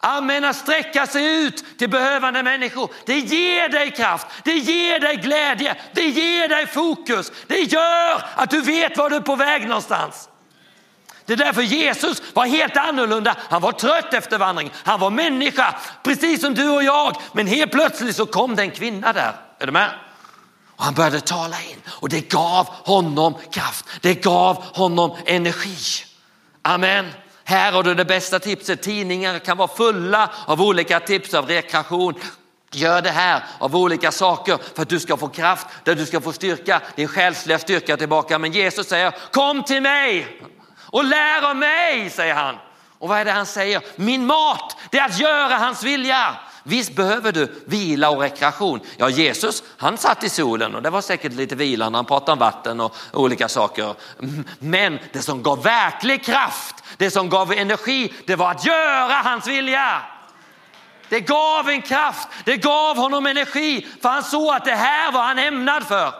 Amen, 0.00 0.44
att 0.44 0.56
sträcka 0.56 1.06
sig 1.06 1.44
ut 1.44 1.78
till 1.78 1.90
behövande 1.90 2.42
människor. 2.42 2.90
Det 3.06 3.18
ger 3.18 3.68
dig 3.68 3.90
kraft, 3.90 4.26
det 4.44 4.54
ger 4.54 5.00
dig 5.00 5.16
glädje, 5.16 5.76
det 5.92 6.08
ger 6.08 6.48
dig 6.48 6.66
fokus. 6.66 7.32
Det 7.46 7.60
gör 7.60 8.22
att 8.34 8.50
du 8.50 8.60
vet 8.60 8.96
var 8.96 9.10
du 9.10 9.16
är 9.16 9.20
på 9.20 9.36
väg 9.36 9.68
någonstans. 9.68 10.28
Det 11.26 11.32
är 11.32 11.36
därför 11.36 11.62
Jesus 11.62 12.22
var 12.34 12.46
helt 12.46 12.76
annorlunda. 12.76 13.36
Han 13.50 13.62
var 13.62 13.72
trött 13.72 14.14
efter 14.14 14.38
vandringen. 14.38 14.72
Han 14.84 15.00
var 15.00 15.10
människa, 15.10 15.74
precis 16.02 16.40
som 16.40 16.54
du 16.54 16.68
och 16.68 16.82
jag. 16.82 17.16
Men 17.32 17.46
helt 17.46 17.72
plötsligt 17.72 18.16
så 18.16 18.26
kom 18.26 18.56
det 18.56 18.62
en 18.62 18.70
kvinna 18.70 19.12
där. 19.12 19.32
Är 19.58 19.66
du 19.66 19.72
med? 19.72 19.90
Och 20.76 20.84
han 20.84 20.94
började 20.94 21.20
tala 21.20 21.56
in 21.62 21.82
och 21.88 22.08
det 22.08 22.30
gav 22.30 22.66
honom 22.68 23.34
kraft. 23.50 23.84
Det 24.00 24.14
gav 24.14 24.64
honom 24.76 25.16
energi. 25.26 25.76
Amen. 26.62 27.10
Här 27.48 27.72
har 27.72 27.82
du 27.82 27.94
det 27.94 28.04
bästa 28.04 28.38
tipset. 28.38 28.82
Tidningar 28.82 29.38
kan 29.38 29.56
vara 29.56 29.68
fulla 29.68 30.30
av 30.46 30.62
olika 30.62 31.00
tips 31.00 31.34
av 31.34 31.46
rekreation. 31.46 32.14
Gör 32.72 33.02
det 33.02 33.10
här 33.10 33.44
av 33.58 33.76
olika 33.76 34.12
saker 34.12 34.58
för 34.74 34.82
att 34.82 34.88
du 34.88 35.00
ska 35.00 35.16
få 35.16 35.28
kraft, 35.28 35.66
där 35.84 35.94
du 35.94 36.06
ska 36.06 36.20
få 36.20 36.32
styrka, 36.32 36.82
din 36.96 37.08
själsliga 37.08 37.58
styrka 37.58 37.96
tillbaka. 37.96 38.38
Men 38.38 38.52
Jesus 38.52 38.86
säger 38.86 39.14
kom 39.30 39.62
till 39.62 39.82
mig 39.82 40.40
och 40.76 41.04
lär 41.04 41.50
av 41.50 41.56
mig, 41.56 42.10
säger 42.10 42.34
han. 42.34 42.54
Och 42.98 43.08
vad 43.08 43.18
är 43.18 43.24
det 43.24 43.32
han 43.32 43.46
säger? 43.46 43.82
Min 43.96 44.26
mat, 44.26 44.76
det 44.90 44.98
är 44.98 45.04
att 45.04 45.20
göra 45.20 45.56
hans 45.56 45.82
vilja. 45.82 46.36
Visst 46.62 46.94
behöver 46.94 47.32
du 47.32 47.62
vila 47.66 48.10
och 48.10 48.20
rekreation. 48.20 48.80
Ja, 48.96 49.08
Jesus 49.08 49.62
han 49.76 49.98
satt 49.98 50.24
i 50.24 50.28
solen 50.28 50.74
och 50.74 50.82
det 50.82 50.90
var 50.90 51.00
säkert 51.00 51.32
lite 51.32 51.54
vila 51.54 51.90
när 51.90 51.98
han 51.98 52.04
pratade 52.04 52.32
om 52.32 52.38
vatten 52.38 52.80
och 52.80 52.96
olika 53.12 53.48
saker. 53.48 53.94
Mm, 54.22 54.44
men 54.58 54.98
det 55.12 55.22
som 55.22 55.42
gav 55.42 55.62
verklig 55.62 56.24
kraft, 56.24 56.77
det 56.98 57.10
som 57.10 57.28
gav 57.28 57.52
energi, 57.52 58.14
det 58.26 58.36
var 58.36 58.50
att 58.50 58.64
göra 58.64 59.14
hans 59.14 59.46
vilja. 59.46 60.02
Det 61.08 61.20
gav 61.20 61.68
en 61.68 61.82
kraft, 61.82 62.28
det 62.44 62.56
gav 62.56 62.96
honom 62.96 63.26
energi 63.26 63.86
för 64.02 64.08
han 64.08 64.22
såg 64.22 64.54
att 64.54 64.64
det 64.64 64.74
här 64.74 65.12
var 65.12 65.22
han 65.22 65.38
ämnad 65.38 65.86
för. 65.86 66.12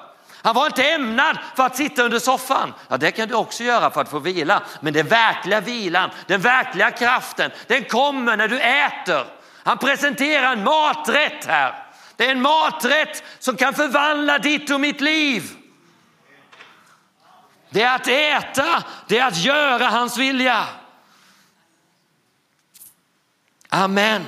Han 0.43 0.55
var 0.55 0.67
inte 0.67 0.91
ämnad 0.91 1.39
för 1.57 1.67
att 1.67 1.77
sitta 1.77 2.03
under 2.03 2.19
soffan. 2.19 2.75
Ja, 2.89 2.97
det 2.97 3.11
kan 3.11 3.29
du 3.29 3.35
också 3.35 3.65
göra 3.65 3.91
för 3.91 4.01
att 4.01 4.11
få 4.11 4.19
vila. 4.19 4.63
Men 4.81 4.93
den 4.93 5.09
verkliga 5.09 5.61
vilan, 5.61 6.11
den 6.27 6.41
verkliga 6.41 6.91
kraften, 6.91 7.51
den 7.67 7.85
kommer 7.85 8.37
när 8.37 8.49
du 8.49 8.61
äter. 8.61 9.25
Han 9.65 9.79
presenterar 9.79 10.53
en 10.53 10.65
maträtt 10.65 11.45
här. 11.47 11.85
Det 12.17 12.27
är 12.27 12.31
en 12.31 12.43
maträtt 12.43 13.23
som 13.39 13.57
kan 13.57 13.75
förvandla 13.75 14.39
ditt 14.39 14.71
och 14.71 14.81
mitt 14.81 15.01
liv. 15.01 15.58
Det 17.71 17.83
är 17.83 17.95
att 17.95 18.09
äta, 18.09 18.83
det 19.09 19.19
är 19.19 19.27
att 19.27 19.39
göra 19.39 19.87
hans 19.87 20.19
vilja. 20.19 20.67
Amen. 23.69 24.27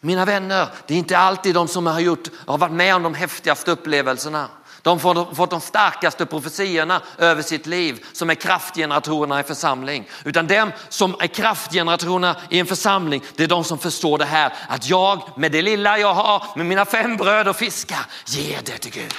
Mina 0.00 0.24
vänner, 0.24 0.68
det 0.86 0.94
är 0.94 0.98
inte 0.98 1.18
alltid 1.18 1.54
de 1.54 1.68
som 1.68 1.86
har, 1.86 2.00
gjort, 2.00 2.28
har 2.46 2.58
varit 2.58 2.72
med 2.72 2.94
om 2.94 3.02
de 3.02 3.14
häftigaste 3.14 3.70
upplevelserna 3.70 4.48
de 4.82 5.00
har 5.00 5.34
fått 5.34 5.50
de 5.50 5.60
starkaste 5.60 6.26
profetiorna 6.26 7.02
över 7.18 7.42
sitt 7.42 7.66
liv 7.66 8.04
som 8.12 8.30
är 8.30 8.34
kraftgeneratorerna 8.34 9.40
i 9.40 9.42
församling. 9.42 10.08
Utan 10.24 10.46
de 10.46 10.72
som 10.88 11.16
är 11.20 11.26
kraftgeneratorerna 11.26 12.36
i 12.50 12.58
en 12.58 12.66
församling, 12.66 13.22
det 13.36 13.42
är 13.42 13.48
de 13.48 13.64
som 13.64 13.78
förstår 13.78 14.18
det 14.18 14.24
här. 14.24 14.52
Att 14.68 14.88
jag 14.88 15.22
med 15.36 15.52
det 15.52 15.62
lilla 15.62 15.98
jag 15.98 16.14
har, 16.14 16.46
med 16.56 16.66
mina 16.66 16.84
fem 16.84 17.16
bröd 17.16 17.48
och 17.48 17.56
fiskar, 17.56 18.06
ger 18.26 18.60
det 18.64 18.78
till 18.78 18.92
Gud. 18.92 19.14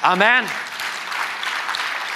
Amen. 0.00 0.44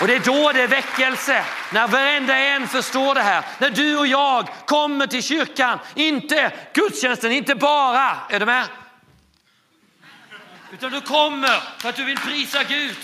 Och 0.01 0.07
det 0.07 0.15
är 0.15 0.21
då 0.21 0.53
det 0.53 0.63
är 0.63 0.69
väckelse, 0.69 1.45
när 1.73 1.89
varenda 1.89 2.39
en 2.39 2.69
förstår 2.69 3.15
det 3.15 3.23
här. 3.23 3.45
När 3.59 3.71
du 3.71 3.99
och 3.99 4.07
jag 4.07 4.49
kommer 4.67 5.07
till 5.07 5.23
kyrkan, 5.23 5.79
inte 5.95 6.53
gudstjänsten, 6.75 7.33
inte 7.33 7.55
bara, 7.55 8.17
är 8.31 8.41
du 8.41 8.47
med? 8.47 8.65
Utan 10.73 10.93
du 10.93 11.01
kommer 11.01 11.81
för 11.81 11.89
att 11.89 11.97
du 11.97 12.05
vill 12.05 12.19
prisa 12.19 12.63
Gud. 12.65 12.97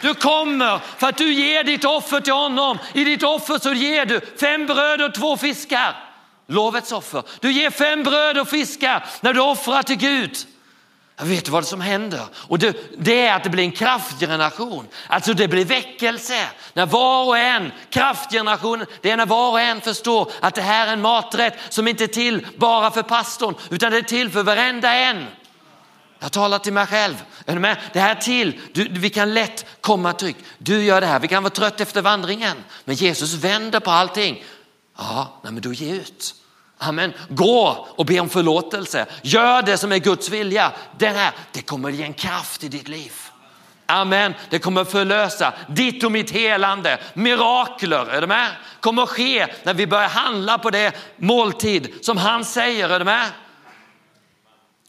Du 0.00 0.14
kommer 0.14 0.80
för 0.98 1.08
att 1.08 1.16
du 1.16 1.32
ger 1.32 1.64
ditt 1.64 1.84
offer 1.84 2.20
till 2.20 2.32
honom. 2.32 2.78
I 2.92 3.04
ditt 3.04 3.22
offer 3.22 3.58
så 3.58 3.72
ger 3.72 4.06
du 4.06 4.20
fem 4.40 4.66
bröd 4.66 5.02
och 5.02 5.14
två 5.14 5.36
fiskar. 5.36 5.96
Lovets 6.46 6.92
offer. 6.92 7.22
Du 7.40 7.52
ger 7.52 7.70
fem 7.70 8.02
bröd 8.02 8.38
och 8.38 8.48
fiskar 8.48 9.04
när 9.20 9.32
du 9.32 9.40
offrar 9.40 9.82
till 9.82 9.96
Gud. 9.96 10.36
Jag 11.18 11.26
vet 11.26 11.48
vad 11.48 11.66
som 11.66 11.80
händer 11.80 12.26
och 12.34 12.58
det, 12.58 12.76
det, 12.98 13.26
är 13.26 13.36
att 13.36 13.44
det 13.44 13.50
blir 13.50 13.64
en 13.64 13.72
kraftgeneration. 13.72 14.86
Alltså 15.06 15.34
det 15.34 15.48
blir 15.48 15.64
väckelse 15.64 16.48
när 16.72 16.86
var 16.86 17.26
och 17.26 17.38
en, 17.38 17.72
kraftgenerationen, 17.90 18.86
det 19.02 19.10
är 19.10 19.16
när 19.16 19.26
var 19.26 19.50
och 19.50 19.60
en 19.60 19.80
förstår 19.80 20.32
att 20.40 20.54
det 20.54 20.62
här 20.62 20.88
är 20.88 20.92
en 20.92 21.00
maträtt 21.00 21.58
som 21.68 21.88
inte 21.88 22.04
är 22.04 22.08
till 22.08 22.46
bara 22.56 22.90
för 22.90 23.02
pastorn 23.02 23.54
utan 23.70 23.92
det 23.92 23.98
är 23.98 24.02
till 24.02 24.30
för 24.30 24.42
varenda 24.42 24.94
en. 24.94 25.26
Jag 26.18 26.32
talar 26.32 26.58
till 26.58 26.72
mig 26.72 26.86
själv. 26.86 27.24
Är 27.46 27.54
du 27.54 27.60
med? 27.60 27.76
Det 27.92 28.00
här 28.00 28.16
är 28.16 28.20
till, 28.20 28.60
du, 28.72 28.88
vi 28.88 29.10
kan 29.10 29.34
lätt 29.34 29.66
komma 29.80 30.12
tryggt. 30.12 30.44
Du 30.58 30.82
gör 30.82 31.00
det 31.00 31.06
här, 31.06 31.20
vi 31.20 31.28
kan 31.28 31.42
vara 31.42 31.54
trött 31.54 31.80
efter 31.80 32.02
vandringen. 32.02 32.56
Men 32.84 32.94
Jesus 32.94 33.34
vänder 33.34 33.80
på 33.80 33.90
allting. 33.90 34.44
Ja, 34.98 35.40
nej 35.42 35.52
men 35.52 35.62
då 35.62 35.72
ge 35.72 35.94
ut. 35.94 36.34
Amen. 36.78 37.12
Gå 37.28 37.86
och 37.88 38.06
be 38.06 38.20
om 38.20 38.28
förlåtelse. 38.28 39.06
Gör 39.22 39.62
det 39.62 39.78
som 39.78 39.92
är 39.92 39.98
Guds 39.98 40.28
vilja. 40.28 40.72
Det 40.98 41.08
här, 41.08 41.32
det 41.52 41.62
kommer 41.62 41.90
ge 41.90 42.04
en 42.04 42.14
kraft 42.14 42.64
i 42.64 42.68
ditt 42.68 42.88
liv. 42.88 43.12
Amen. 43.86 44.34
Det 44.50 44.58
kommer 44.58 44.84
förlösa 44.84 45.52
ditt 45.68 46.04
och 46.04 46.12
mitt 46.12 46.30
helande. 46.30 46.98
Mirakler, 47.14 48.10
är 48.10 48.20
du 48.20 48.26
med? 48.26 48.50
Kommer 48.80 49.02
att 49.02 49.08
ske 49.08 49.46
när 49.62 49.74
vi 49.74 49.86
börjar 49.86 50.08
handla 50.08 50.58
på 50.58 50.70
det 50.70 50.96
måltid 51.16 51.94
som 52.02 52.16
han 52.16 52.44
säger, 52.44 52.88
är 52.88 52.98
du 52.98 53.04
med? 53.04 53.30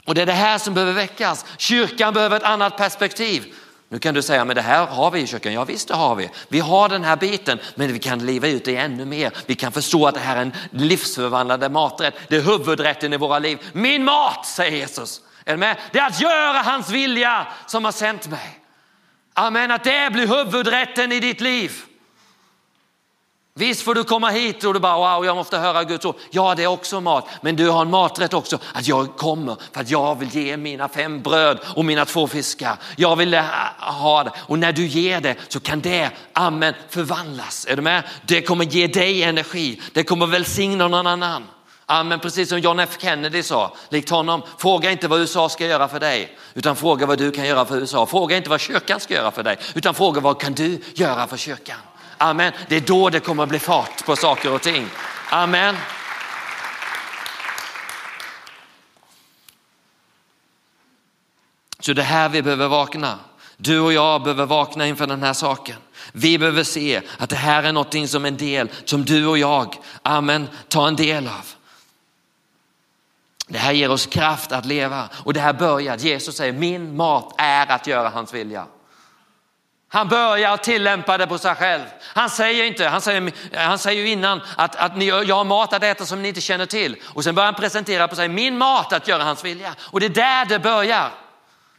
Och 0.06 0.15
det 0.15 0.21
är 0.21 0.26
det 0.26 0.34
här 0.34 0.58
som 0.58 0.73
behöver 0.73 0.93
väckas. 0.93 1.45
Kyrkan 1.58 2.13
behöver 2.13 2.38
ett 2.38 2.43
annat 2.43 2.78
perspektiv. 2.78 3.54
Nu 3.89 4.00
kan 4.00 4.13
du 4.13 4.21
säga, 4.21 4.45
men 4.45 4.56
det 4.56 4.62
här 4.62 4.86
har 4.86 5.12
vi 5.12 5.19
i 5.19 5.28
kyrkan. 5.28 5.54
Ja 5.54 5.63
visst 5.63 5.88
det 5.88 5.93
har 5.93 6.15
vi. 6.15 6.30
Vi 6.50 6.60
har 6.60 6.89
den 6.89 7.04
här 7.04 7.15
biten, 7.15 7.60
men 7.76 7.93
vi 7.93 8.00
kan 8.00 8.26
leva 8.26 8.47
ut 8.47 8.65
det 8.65 8.76
ännu 8.76 9.06
mer. 9.06 9.32
Vi 9.45 9.56
kan 9.56 9.71
förstå 9.71 10.08
att 10.08 10.13
det 10.13 10.19
här 10.19 10.36
är 10.36 10.41
en 10.41 10.54
livsförvandlande 10.71 11.69
maträtt. 11.69 12.13
Det 12.28 12.36
är 12.36 12.41
huvudrätten 12.41 13.13
i 13.13 13.17
våra 13.17 13.39
liv. 13.39 13.60
Min 13.73 14.04
mat, 14.04 14.45
säger 14.45 14.78
Jesus. 14.78 15.21
Är 15.45 15.52
du 15.52 15.58
med? 15.58 15.78
Det 15.91 16.00
är 16.00 16.08
att 16.08 16.21
göra 16.21 16.58
hans 16.58 16.89
vilja 16.89 17.47
som 17.65 17.86
har 17.86 17.91
sänt 17.91 18.28
mig. 18.28 18.60
Amen, 19.34 19.71
att 19.71 19.84
det 19.84 20.13
blir 20.13 20.28
huvudrätten 20.28 21.12
i 21.12 21.19
ditt 21.19 21.41
liv. 21.41 21.71
Visst 23.58 23.82
får 23.82 23.96
du 23.96 24.04
komma 24.04 24.30
hit 24.30 24.63
och 24.63 24.74
du 24.74 24.80
bara 24.80 25.15
wow, 25.15 25.26
jag 25.26 25.36
måste 25.36 25.58
höra 25.58 25.84
Guds 25.84 26.06
ord. 26.06 26.15
Ja, 26.30 26.56
det 26.56 26.63
är 26.63 26.67
också 26.67 27.02
mat, 27.02 27.28
men 27.41 27.56
du 27.56 27.70
har 27.70 27.82
en 27.82 27.89
maträtt 27.89 28.34
också. 28.34 28.60
Att 28.74 28.88
jag 28.88 29.15
kommer 29.17 29.58
för 29.74 29.82
att 29.82 29.89
jag 29.89 30.20
vill 30.20 30.36
ge 30.36 30.58
mina 30.58 30.88
fem 30.88 31.22
bröd 31.22 31.60
och 31.76 31.86
mina 31.86 32.06
två 32.06 32.28
fiskar. 32.28 32.78
Jag 32.96 33.15
vill 33.15 33.34
eh, 33.34 33.43
ha 33.80 34.24
det 34.24 34.32
och 34.38 34.60
när 34.60 34.72
du 34.72 34.86
ger 34.86 35.22
det 35.22 35.36
så 35.48 35.60
kan 35.60 35.82
det, 35.82 36.10
amen, 36.34 36.74
förvandlas. 36.89 37.65
Är 37.70 37.76
du 37.76 37.82
med? 37.82 38.04
Det 38.26 38.41
kommer 38.41 38.65
ge 38.65 38.88
dig 38.88 39.24
energi. 39.24 39.82
Det 39.93 40.04
kommer 40.04 40.28
välsigna 40.28 40.88
någon 40.88 41.08
annan. 41.08 41.43
Amen, 41.86 42.20
precis 42.20 42.50
som 42.50 42.60
John 42.60 42.80
F 42.80 42.98
Kennedy 43.00 43.43
sa, 43.43 43.76
likt 43.89 44.10
honom, 44.10 44.41
fråga 44.58 44.91
inte 44.91 45.08
vad 45.08 45.20
USA 45.20 45.50
ska 45.50 45.65
göra 45.65 45.88
för 45.88 46.00
dig, 46.00 46.38
utan 46.54 46.76
fråga 46.76 47.06
vad 47.06 47.17
du 47.17 47.32
kan 47.32 47.46
göra 47.46 47.65
för 47.65 47.78
USA. 47.78 48.06
Fråga 48.06 48.38
inte 48.38 48.50
vad 48.50 48.60
kyrkan 48.60 49.00
ska 49.00 49.13
göra 49.13 49.32
för 49.32 49.43
dig, 49.43 49.58
utan 49.76 49.93
fråga 49.93 50.22
vad 50.22 50.41
kan 50.41 50.54
du 50.54 50.82
göra 50.93 51.28
för 51.28 51.38
kyrkan. 51.38 51.78
Amen. 52.17 52.53
Det 52.69 52.75
är 52.75 52.82
då 52.82 53.10
det 53.10 53.19
kommer 53.19 53.43
att 53.43 53.49
bli 53.49 53.60
fart 53.60 54.06
på 54.06 54.15
saker 54.15 54.53
och 54.53 54.62
ting. 54.62 54.89
Amen. 55.30 55.75
Så 61.80 61.93
det 61.93 62.01
är 62.01 62.06
här 62.06 62.30
vi 62.30 62.41
behöver 62.41 62.67
vakna. 62.67 63.19
Du 63.58 63.80
och 63.80 63.93
jag 63.93 64.23
behöver 64.23 64.45
vakna 64.45 64.88
inför 64.88 65.08
den 65.08 65.23
här 65.23 65.34
saken. 65.34 65.75
Vi 66.12 66.38
behöver 66.38 66.63
se 66.63 67.01
att 67.17 67.30
det 67.30 67.36
här 67.36 67.63
är 67.63 67.71
någonting 67.71 68.08
som 68.08 68.25
en 68.25 68.38
del 68.38 68.69
som 68.86 69.06
du 69.06 69.27
och 69.27 69.38
jag, 69.38 69.75
amen, 70.03 70.47
tar 70.67 70.88
en 70.88 70.95
del 70.95 71.27
av. 71.27 71.45
Det 73.47 73.58
här 73.58 73.71
ger 73.71 73.91
oss 73.91 74.06
kraft 74.06 74.51
att 74.51 74.65
leva 74.65 75.10
och 75.13 75.34
det 75.34 75.39
här 75.39 75.53
börjar, 75.53 75.97
Jesus 75.97 76.36
säger 76.36 76.53
min 76.53 76.95
mat 76.95 77.36
är 77.38 77.71
att 77.71 77.88
göra 77.88 78.10
hans 78.10 78.34
vilja. 78.34 78.65
Han 79.89 80.08
börjar 80.08 80.58
tillämpa 80.58 81.17
det 81.17 81.28
på 81.28 81.38
sig 81.38 81.56
själv. 81.56 81.84
Han 82.02 82.30
säger 82.30 82.63
inte, 82.63 82.88
han 82.88 83.02
säger, 83.02 83.32
han 83.58 83.80
säger 83.80 84.06
innan 84.06 84.41
att, 84.56 84.76
att 84.76 84.97
ni, 84.97 85.06
jag 85.06 85.36
har 85.36 85.43
mat 85.43 85.73
att 85.73 85.84
äta 85.84 86.06
som 86.06 86.21
ni 86.21 86.28
inte 86.28 86.41
känner 86.41 86.65
till. 86.65 86.95
Och 87.13 87.23
sen 87.23 87.36
börjar 87.36 87.45
han 87.45 87.62
presentera 87.62 88.08
på 88.08 88.15
sig, 88.15 88.28
min 88.28 88.58
mat 88.58 88.93
att 88.93 89.08
göra 89.08 89.23
hans 89.23 89.45
vilja. 89.45 89.76
Och 89.80 90.00
det 90.00 90.06
är 90.06 90.10
där 90.10 90.45
det 90.45 90.60
börjar. 90.60 91.12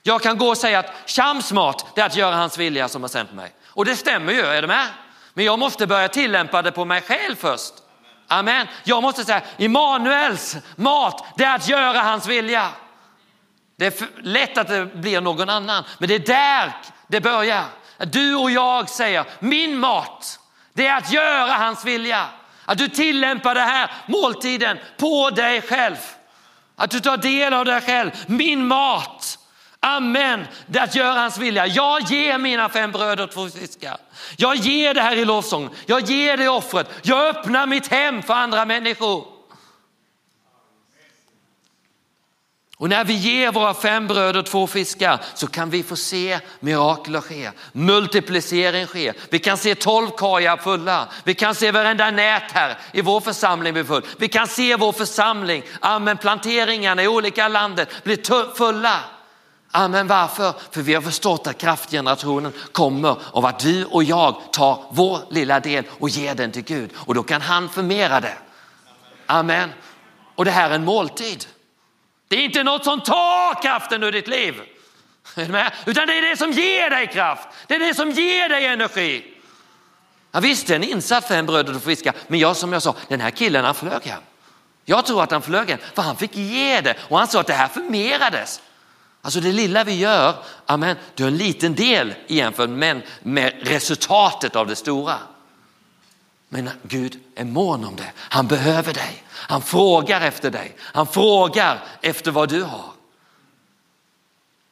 Jag 0.02 0.22
kan 0.22 0.38
gå 0.38 0.48
och 0.48 0.58
säga 0.58 0.78
att 0.78 0.92
Shams 1.06 1.52
mat, 1.52 1.86
det 1.94 2.00
är 2.00 2.06
att 2.06 2.16
göra 2.16 2.36
hans 2.36 2.58
vilja 2.58 2.88
som 2.88 3.02
har 3.02 3.08
sänt 3.08 3.32
mig. 3.32 3.52
Och 3.66 3.84
det 3.84 3.96
stämmer 3.96 4.32
ju, 4.32 4.40
är 4.40 4.62
du 4.62 4.68
med? 4.68 4.86
Men 5.34 5.44
jag 5.44 5.58
måste 5.58 5.86
börja 5.86 6.08
tillämpa 6.08 6.62
det 6.62 6.72
på 6.72 6.84
mig 6.84 7.00
själv 7.00 7.36
först. 7.36 7.74
Amen. 8.28 8.66
Jag 8.84 9.02
måste 9.02 9.24
säga, 9.24 9.42
Immanuels 9.56 10.56
mat, 10.76 11.26
det 11.36 11.44
är 11.44 11.54
att 11.54 11.68
göra 11.68 12.02
hans 12.02 12.26
vilja. 12.26 12.68
Det 13.76 13.86
är 14.00 14.08
lätt 14.22 14.58
att 14.58 14.68
det 14.68 14.86
blir 14.86 15.20
någon 15.20 15.48
annan, 15.48 15.84
men 15.98 16.08
det 16.08 16.14
är 16.14 16.18
där 16.18 16.72
det 17.08 17.20
börjar. 17.20 17.64
Att 17.98 18.12
du 18.12 18.34
och 18.34 18.50
jag 18.50 18.88
säger, 18.88 19.24
min 19.38 19.78
mat, 19.78 20.38
det 20.72 20.86
är 20.86 20.96
att 20.96 21.12
göra 21.12 21.52
hans 21.52 21.84
vilja. 21.84 22.26
Att 22.64 22.78
du 22.78 22.88
tillämpar 22.88 23.54
det 23.54 23.60
här 23.60 23.90
måltiden 24.06 24.78
på 24.96 25.30
dig 25.30 25.62
själv. 25.62 25.96
Att 26.76 26.90
du 26.90 27.00
tar 27.00 27.16
del 27.16 27.54
av 27.54 27.64
dig 27.64 27.80
själv. 27.80 28.10
Min 28.26 28.66
mat, 28.66 29.38
amen, 29.80 30.46
det 30.66 30.78
är 30.78 30.84
att 30.84 30.94
göra 30.94 31.20
hans 31.20 31.38
vilja. 31.38 31.66
Jag 31.66 32.02
ger 32.02 32.38
mina 32.38 32.68
fem 32.68 32.92
bröd 32.92 33.20
och 33.20 33.30
två 33.30 33.48
fiskar. 33.48 33.96
Jag 34.36 34.56
ger 34.56 34.94
det 34.94 35.02
här 35.02 35.16
i 35.16 35.24
lovsången. 35.24 35.70
Jag 35.86 36.00
ger 36.00 36.36
det 36.36 36.48
offret. 36.48 36.90
Jag 37.02 37.26
öppnar 37.26 37.66
mitt 37.66 37.88
hem 37.88 38.22
för 38.22 38.34
andra 38.34 38.64
människor. 38.64 39.37
Och 42.78 42.88
när 42.88 43.04
vi 43.04 43.14
ger 43.14 43.52
våra 43.52 43.74
fem 43.74 44.06
bröd 44.06 44.36
och 44.36 44.46
två 44.46 44.66
fiskar 44.66 45.20
så 45.34 45.46
kan 45.46 45.70
vi 45.70 45.82
få 45.82 45.96
se 45.96 46.40
mirakler 46.60 47.20
ske, 47.20 47.50
multiplicering 47.72 48.86
ske. 48.86 49.12
Vi 49.30 49.38
kan 49.38 49.56
se 49.56 49.74
tolv 49.74 50.10
kajar 50.10 50.56
fulla. 50.56 51.08
Vi 51.24 51.34
kan 51.34 51.54
se 51.54 51.70
varenda 51.70 52.10
nät 52.10 52.52
här 52.52 52.78
i 52.92 53.00
vår 53.00 53.20
församling 53.20 53.72
blir 53.72 53.84
full. 53.84 54.06
Vi 54.18 54.28
kan 54.28 54.48
se 54.48 54.76
vår 54.76 54.92
församling, 54.92 55.62
amen, 55.80 56.16
planteringarna 56.16 57.02
i 57.02 57.08
olika 57.08 57.48
landet 57.48 58.04
blir 58.04 58.54
fulla. 58.54 59.00
Amen, 59.70 60.06
varför? 60.06 60.54
För 60.70 60.82
vi 60.82 60.94
har 60.94 61.02
förstått 61.02 61.46
att 61.46 61.58
kraftgenerationen 61.58 62.52
kommer 62.72 63.16
av 63.32 63.46
att 63.46 63.58
du 63.58 63.84
och 63.84 64.04
jag 64.04 64.52
tar 64.52 64.84
vår 64.90 65.20
lilla 65.30 65.60
del 65.60 65.84
och 65.98 66.08
ger 66.08 66.34
den 66.34 66.52
till 66.52 66.64
Gud 66.64 66.90
och 66.96 67.14
då 67.14 67.22
kan 67.22 67.40
han 67.40 67.68
förmera 67.68 68.20
det. 68.20 68.36
Amen. 69.26 69.70
Och 70.34 70.44
det 70.44 70.50
här 70.50 70.70
är 70.70 70.74
en 70.74 70.84
måltid. 70.84 71.46
Det 72.28 72.36
är 72.36 72.40
inte 72.40 72.62
något 72.62 72.84
som 72.84 73.00
tar 73.00 73.62
kraften 73.62 74.02
ur 74.02 74.12
ditt 74.12 74.28
liv. 74.28 74.62
Utan 75.86 76.06
det 76.06 76.18
är 76.18 76.30
det 76.30 76.36
som 76.36 76.52
ger 76.52 76.90
dig 76.90 77.06
kraft. 77.06 77.48
Det 77.66 77.74
är 77.74 77.78
det 77.78 77.94
som 77.94 78.10
ger 78.10 78.48
dig 78.48 78.66
energi. 78.66 79.34
Ja, 80.32 80.40
visst, 80.40 80.66
det 80.66 80.72
är 80.72 80.76
en 80.76 80.84
insats 80.84 81.28
för 81.28 81.34
en 81.34 81.46
bröd 81.46 81.76
och 81.76 81.82
fiskar. 81.82 82.14
Men 82.28 82.40
jag, 82.40 82.56
som 82.56 82.72
jag 82.72 82.82
sa, 82.82 82.94
den 83.08 83.20
här 83.20 83.30
killen 83.30 83.64
han 83.64 83.74
flög 83.74 84.02
hem. 84.02 84.22
Jag 84.84 85.06
tror 85.06 85.22
att 85.22 85.30
han 85.30 85.42
flög 85.42 85.70
hem 85.70 85.78
för 85.94 86.02
han 86.02 86.16
fick 86.16 86.36
ge 86.36 86.80
det 86.80 86.94
och 87.08 87.18
han 87.18 87.28
sa 87.28 87.40
att 87.40 87.46
det 87.46 87.52
här 87.52 87.68
förmerades. 87.68 88.60
Alltså 89.22 89.40
det 89.40 89.52
lilla 89.52 89.84
vi 89.84 89.98
gör, 89.98 90.34
amen, 90.66 90.96
det 91.14 91.22
är 91.22 91.26
en 91.26 91.36
liten 91.36 91.74
del 91.74 92.14
jämfört 92.26 92.70
med, 92.70 93.02
med 93.22 93.52
resultatet 93.62 94.56
av 94.56 94.66
det 94.66 94.76
stora. 94.76 95.18
Men 96.48 96.70
Gud 96.82 97.20
är 97.34 97.44
mån 97.44 97.84
om 97.84 97.96
det. 97.96 98.12
Han 98.16 98.46
behöver 98.46 98.94
dig. 98.94 99.22
Han 99.30 99.62
frågar 99.62 100.20
efter 100.20 100.50
dig. 100.50 100.76
Han 100.80 101.06
frågar 101.06 101.84
efter 102.00 102.30
vad 102.30 102.48
du 102.48 102.62
har. 102.62 102.92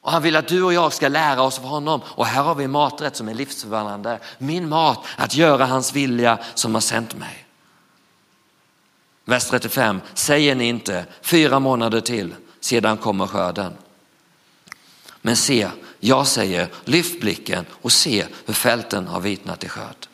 Och 0.01 0.11
han 0.11 0.21
vill 0.21 0.35
att 0.35 0.47
du 0.47 0.63
och 0.63 0.73
jag 0.73 0.93
ska 0.93 1.07
lära 1.07 1.41
oss 1.41 1.59
av 1.59 1.65
honom. 1.65 2.01
Och 2.05 2.25
här 2.25 2.43
har 2.43 2.55
vi 2.55 2.63
en 2.63 2.71
maträtt 2.71 3.15
som 3.15 3.29
är 3.29 3.33
livsförvandlande. 3.33 4.19
Min 4.37 4.69
mat, 4.69 5.05
att 5.17 5.35
göra 5.35 5.65
hans 5.65 5.93
vilja 5.93 6.39
som 6.53 6.73
har 6.73 6.81
sänt 6.81 7.15
mig. 7.15 7.45
Vers 9.25 9.45
35, 9.45 10.01
säger 10.13 10.55
ni 10.55 10.67
inte 10.67 11.05
fyra 11.21 11.59
månader 11.59 12.01
till, 12.01 12.35
sedan 12.59 12.97
kommer 12.97 13.27
skörden. 13.27 13.73
Men 15.21 15.35
se, 15.35 15.69
jag 15.99 16.27
säger 16.27 16.67
lyft 16.85 17.21
blicken 17.21 17.65
och 17.71 17.91
se 17.91 18.25
hur 18.45 18.53
fälten 18.53 19.07
har 19.07 19.19
vitnat 19.19 19.63
i 19.63 19.69
skörd. 19.69 20.07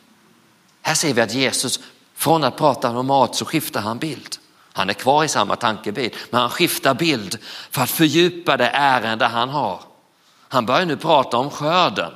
Här 0.85 0.93
ser 0.93 1.13
vi 1.13 1.21
att 1.21 1.33
Jesus, 1.33 1.79
från 2.15 2.43
att 2.43 2.57
prata 2.57 2.89
om 2.89 3.07
mat 3.07 3.35
så 3.35 3.45
skiftar 3.45 3.81
han 3.81 3.99
bild. 3.99 4.37
Han 4.73 4.89
är 4.89 4.93
kvar 4.93 5.23
i 5.23 5.27
samma 5.27 5.55
tankebild, 5.55 6.13
men 6.29 6.41
han 6.41 6.49
skiftar 6.49 6.93
bild 6.93 7.37
för 7.71 7.81
att 7.81 7.89
fördjupa 7.89 8.57
det 8.57 8.67
ärende 8.67 9.25
han 9.25 9.49
har. 9.49 9.81
Han 10.49 10.65
börjar 10.65 10.85
nu 10.85 10.97
prata 10.97 11.37
om 11.37 11.49
skörden. 11.49 12.11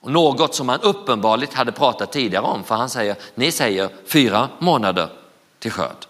Och 0.00 0.12
något 0.12 0.54
som 0.54 0.68
han 0.68 0.80
uppenbarligen 0.80 1.56
hade 1.56 1.72
pratat 1.72 2.12
tidigare 2.12 2.44
om, 2.44 2.64
för 2.64 2.74
han 2.74 2.90
säger, 2.90 3.16
ni 3.34 3.52
säger 3.52 3.90
fyra 4.06 4.48
månader 4.58 5.08
till 5.58 5.72
skörd. 5.72 6.06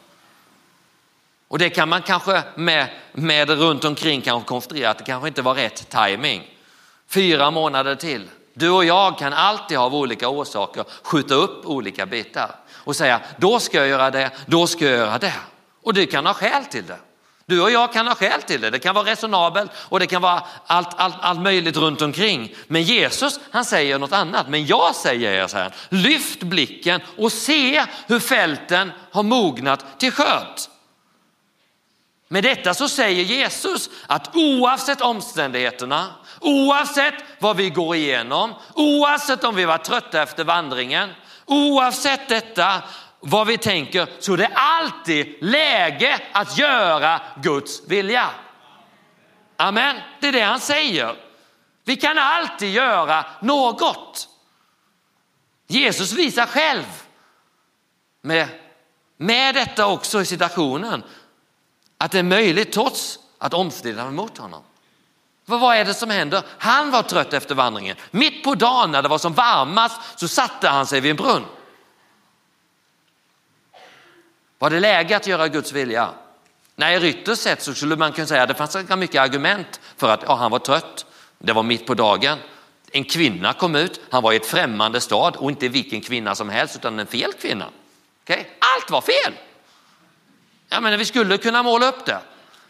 Och 1.48 1.58
det 1.58 1.70
kan 1.70 1.88
man 1.88 2.02
kanske 2.02 2.42
med, 2.54 2.88
med 3.12 3.50
runt 3.50 3.84
omkring 3.84 4.20
kanske 4.20 4.48
konstruera 4.48 4.90
att 4.90 4.98
det 4.98 5.04
kanske 5.04 5.28
inte 5.28 5.42
var 5.42 5.54
rätt 5.54 5.88
timing. 5.88 6.56
Fyra 7.08 7.50
månader 7.50 7.94
till. 7.94 8.28
Du 8.54 8.70
och 8.70 8.84
jag 8.84 9.18
kan 9.18 9.32
alltid 9.32 9.78
av 9.78 9.94
olika 9.94 10.28
orsaker 10.28 10.84
skjuta 11.02 11.34
upp 11.34 11.66
olika 11.66 12.06
bitar 12.06 12.50
och 12.72 12.96
säga 12.96 13.20
då 13.36 13.60
ska 13.60 13.78
jag 13.78 13.88
göra 13.88 14.10
det, 14.10 14.30
då 14.46 14.66
ska 14.66 14.84
jag 14.84 14.96
göra 14.96 15.18
det. 15.18 15.34
Och 15.82 15.94
du 15.94 16.06
kan 16.06 16.26
ha 16.26 16.34
skäl 16.34 16.64
till 16.64 16.86
det. 16.86 16.98
Du 17.50 17.62
och 17.62 17.70
jag 17.70 17.92
kan 17.92 18.06
ha 18.06 18.14
skäl 18.14 18.42
till 18.42 18.60
det. 18.60 18.70
Det 18.70 18.78
kan 18.78 18.94
vara 18.94 19.10
resonabelt 19.10 19.70
och 19.76 20.00
det 20.00 20.06
kan 20.06 20.22
vara 20.22 20.42
allt, 20.66 20.88
allt, 20.96 21.14
allt 21.20 21.40
möjligt 21.40 21.76
runt 21.76 22.02
omkring. 22.02 22.54
Men 22.66 22.82
Jesus 22.82 23.40
han 23.50 23.64
säger 23.64 23.98
något 23.98 24.12
annat. 24.12 24.48
Men 24.48 24.66
jag 24.66 24.94
säger 24.94 25.32
er 25.32 25.46
så 25.46 25.56
här, 25.56 25.74
lyft 25.88 26.42
blicken 26.42 27.00
och 27.18 27.32
se 27.32 27.84
hur 28.06 28.20
fälten 28.20 28.92
har 29.12 29.22
mognat 29.22 30.00
till 30.00 30.12
skörd. 30.12 30.58
Med 32.28 32.42
detta 32.42 32.74
så 32.74 32.88
säger 32.88 33.24
Jesus 33.24 33.90
att 34.06 34.36
oavsett 34.36 35.00
omständigheterna, 35.00 36.06
oavsett 36.40 37.14
vad 37.38 37.56
vi 37.56 37.70
går 37.70 37.96
igenom, 37.96 38.54
oavsett 38.74 39.44
om 39.44 39.54
vi 39.54 39.64
var 39.64 39.78
trötta 39.78 40.22
efter 40.22 40.44
vandringen, 40.44 41.10
oavsett 41.46 42.28
detta, 42.28 42.82
vad 43.20 43.46
vi 43.46 43.58
tänker, 43.58 44.08
så 44.18 44.32
är 44.32 44.36
det 44.36 44.50
alltid 44.54 45.36
läge 45.40 46.20
att 46.32 46.58
göra 46.58 47.20
Guds 47.42 47.82
vilja. 47.88 48.30
Amen, 49.56 49.96
det 50.20 50.28
är 50.28 50.32
det 50.32 50.40
han 50.40 50.60
säger. 50.60 51.16
Vi 51.84 51.96
kan 51.96 52.18
alltid 52.18 52.72
göra 52.72 53.24
något. 53.40 54.28
Jesus 55.66 56.12
visar 56.12 56.46
själv 56.46 56.84
med, 58.22 58.48
med 59.16 59.54
detta 59.54 59.86
också 59.86 60.20
i 60.20 60.24
situationen 60.24 61.02
att 61.98 62.10
det 62.10 62.18
är 62.18 62.22
möjligt 62.22 62.72
trots 62.72 63.18
att 63.38 63.54
omständigheterna 63.54 64.08
är 64.08 64.12
emot 64.12 64.38
honom. 64.38 64.62
För 65.50 65.58
vad 65.58 65.76
är 65.76 65.84
det 65.84 65.94
som 65.94 66.10
händer? 66.10 66.42
Han 66.58 66.90
var 66.90 67.02
trött 67.02 67.32
efter 67.32 67.54
vandringen. 67.54 67.96
Mitt 68.10 68.44
på 68.44 68.54
dagen 68.54 68.90
när 68.90 69.02
det 69.02 69.08
var 69.08 69.18
som 69.18 69.34
varmast 69.34 70.00
så 70.18 70.28
satte 70.28 70.68
han 70.68 70.86
sig 70.86 71.00
vid 71.00 71.10
en 71.10 71.16
brunn. 71.16 71.44
Var 74.58 74.70
det 74.70 74.80
läge 74.80 75.16
att 75.16 75.26
göra 75.26 75.48
Guds 75.48 75.72
vilja? 75.72 76.08
Nej, 76.76 77.08
ytterst 77.08 77.42
sett 77.42 77.62
så 77.62 77.74
skulle 77.74 77.96
man 77.96 78.12
kunna 78.12 78.26
säga 78.26 78.42
att 78.42 78.48
det 78.48 78.54
fanns 78.54 78.74
ganska 78.74 78.96
mycket 78.96 79.20
argument 79.20 79.80
för 79.96 80.08
att 80.08 80.24
ja, 80.26 80.34
han 80.34 80.50
var 80.50 80.58
trött. 80.58 81.06
Det 81.38 81.52
var 81.52 81.62
mitt 81.62 81.86
på 81.86 81.94
dagen. 81.94 82.38
En 82.92 83.04
kvinna 83.04 83.52
kom 83.52 83.74
ut, 83.74 84.00
han 84.10 84.22
var 84.22 84.32
i 84.32 84.36
ett 84.36 84.46
främmande 84.46 85.00
stad 85.00 85.36
och 85.36 85.50
inte 85.50 85.68
vilken 85.68 86.00
kvinna 86.00 86.34
som 86.34 86.48
helst 86.48 86.76
utan 86.76 86.98
en 86.98 87.06
fel 87.06 87.32
kvinna. 87.32 87.66
Okay? 88.22 88.44
Allt 88.58 88.90
var 88.90 89.00
fel. 89.00 89.34
Ja, 90.68 90.80
men 90.80 90.98
vi 90.98 91.04
skulle 91.04 91.36
kunna 91.36 91.62
måla 91.62 91.88
upp 91.88 92.06
det. 92.06 92.20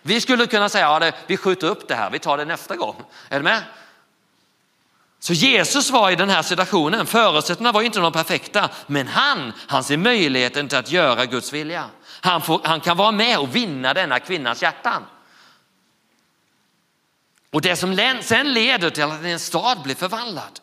Vi 0.02 0.20
skulle 0.20 0.46
kunna 0.46 0.68
säga 0.68 1.00
ja, 1.02 1.12
vi 1.26 1.36
skjuter 1.36 1.66
upp 1.66 1.88
det 1.88 1.94
här, 1.94 2.10
vi 2.10 2.18
tar 2.18 2.38
det 2.38 2.44
nästa 2.44 2.76
gång. 2.76 2.96
Är 3.28 3.38
du 3.38 3.42
med? 3.42 3.62
Så 5.18 5.32
Jesus 5.32 5.90
var 5.90 6.10
i 6.10 6.16
den 6.16 6.28
här 6.28 6.42
situationen, 6.42 7.06
förutsättningarna 7.06 7.72
var 7.72 7.82
inte 7.82 8.00
de 8.00 8.12
perfekta, 8.12 8.68
men 8.86 9.08
han, 9.08 9.52
han 9.66 9.84
ser 9.84 9.96
möjligheten 9.96 10.68
till 10.68 10.78
att 10.78 10.90
göra 10.90 11.26
Guds 11.26 11.52
vilja. 11.52 11.84
Han, 12.20 12.42
får, 12.42 12.60
han 12.64 12.80
kan 12.80 12.96
vara 12.96 13.12
med 13.12 13.38
och 13.38 13.56
vinna 13.56 13.94
denna 13.94 14.20
kvinnans 14.20 14.62
hjärtan. 14.62 15.06
Och 17.50 17.60
det 17.60 17.76
som 17.76 18.18
sen 18.22 18.52
leder 18.52 18.90
till 18.90 19.02
att 19.02 19.24
en 19.24 19.38
stad 19.38 19.82
blir 19.82 19.94
förvandlad. 19.94 20.60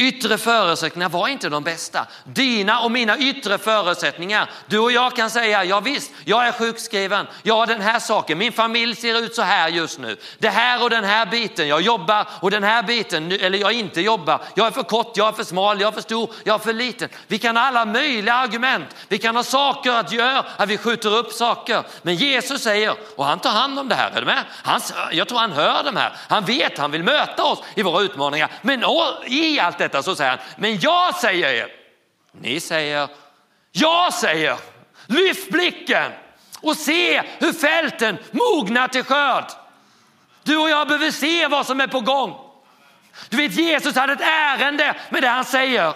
Yttre 0.00 0.38
förutsättningar 0.38 1.08
var 1.08 1.28
inte 1.28 1.48
de 1.48 1.64
bästa. 1.64 2.06
Dina 2.24 2.80
och 2.80 2.90
mina 2.90 3.18
yttre 3.18 3.58
förutsättningar. 3.58 4.50
Du 4.66 4.78
och 4.78 4.92
jag 4.92 5.16
kan 5.16 5.30
säga, 5.30 5.64
ja 5.64 5.80
visst, 5.80 6.12
jag 6.24 6.46
är 6.46 6.52
sjukskriven, 6.52 7.26
jag 7.42 7.56
har 7.56 7.66
den 7.66 7.80
här 7.80 7.98
saken, 7.98 8.38
min 8.38 8.52
familj 8.52 8.96
ser 8.96 9.18
ut 9.18 9.34
så 9.34 9.42
här 9.42 9.68
just 9.68 9.98
nu. 9.98 10.16
Det 10.38 10.48
här 10.48 10.82
och 10.82 10.90
den 10.90 11.04
här 11.04 11.26
biten, 11.26 11.68
jag 11.68 11.80
jobbar 11.80 12.26
och 12.40 12.50
den 12.50 12.62
här 12.62 12.82
biten, 12.82 13.32
eller 13.32 13.58
jag 13.58 13.72
inte 13.72 14.00
jobbar. 14.00 14.40
Jag 14.54 14.66
är 14.66 14.70
för 14.70 14.82
kort, 14.82 15.16
jag 15.16 15.28
är 15.28 15.32
för 15.32 15.44
smal, 15.44 15.80
jag 15.80 15.88
är 15.88 15.92
för 15.92 16.00
stor, 16.00 16.30
jag 16.44 16.54
är 16.54 16.58
för 16.58 16.72
liten. 16.72 17.08
Vi 17.26 17.38
kan 17.38 17.56
ha 17.56 17.64
alla 17.64 17.84
möjliga 17.84 18.34
argument. 18.34 18.86
Vi 19.08 19.18
kan 19.18 19.36
ha 19.36 19.42
saker 19.42 19.90
att 19.90 20.12
göra, 20.12 20.44
att 20.56 20.68
vi 20.68 20.78
skjuter 20.78 21.16
upp 21.16 21.32
saker. 21.32 21.82
Men 22.02 22.14
Jesus 22.14 22.62
säger, 22.62 22.94
och 23.16 23.24
han 23.24 23.38
tar 23.38 23.50
hand 23.50 23.78
om 23.78 23.88
det 23.88 23.94
här, 23.94 24.10
är 24.10 24.20
du 24.20 24.26
med? 24.26 24.44
Han, 24.62 24.80
jag 25.12 25.28
tror 25.28 25.38
han 25.38 25.52
hör 25.52 25.84
de 25.84 25.96
här. 25.96 26.12
Han 26.28 26.44
vet, 26.44 26.78
han 26.78 26.90
vill 26.90 27.02
möta 27.02 27.44
oss 27.44 27.58
i 27.74 27.82
våra 27.82 28.02
utmaningar. 28.02 28.50
Men 28.62 28.84
i 29.26 29.60
allt 29.60 29.78
detta 29.78 29.89
detta 29.92 30.02
så 30.02 30.16
säger 30.16 30.30
han, 30.30 30.40
men 30.56 30.80
jag 30.80 31.14
säger 31.14 31.48
er, 31.48 31.68
ni 32.32 32.60
säger, 32.60 33.08
jag 33.72 34.14
säger, 34.14 34.56
lyft 35.06 35.50
blicken 35.50 36.12
och 36.60 36.76
se 36.76 37.22
hur 37.38 37.52
fälten 37.52 38.18
mognar 38.30 38.88
till 38.88 39.04
skörd. 39.04 39.44
Du 40.42 40.56
och 40.56 40.70
jag 40.70 40.88
behöver 40.88 41.10
se 41.10 41.46
vad 41.46 41.66
som 41.66 41.80
är 41.80 41.86
på 41.86 42.00
gång. 42.00 42.34
Du 43.28 43.36
vet 43.36 43.56
Jesus 43.56 43.96
hade 43.96 44.12
ett 44.12 44.20
ärende 44.20 44.94
med 45.10 45.22
det 45.22 45.28
han 45.28 45.44
säger. 45.44 45.94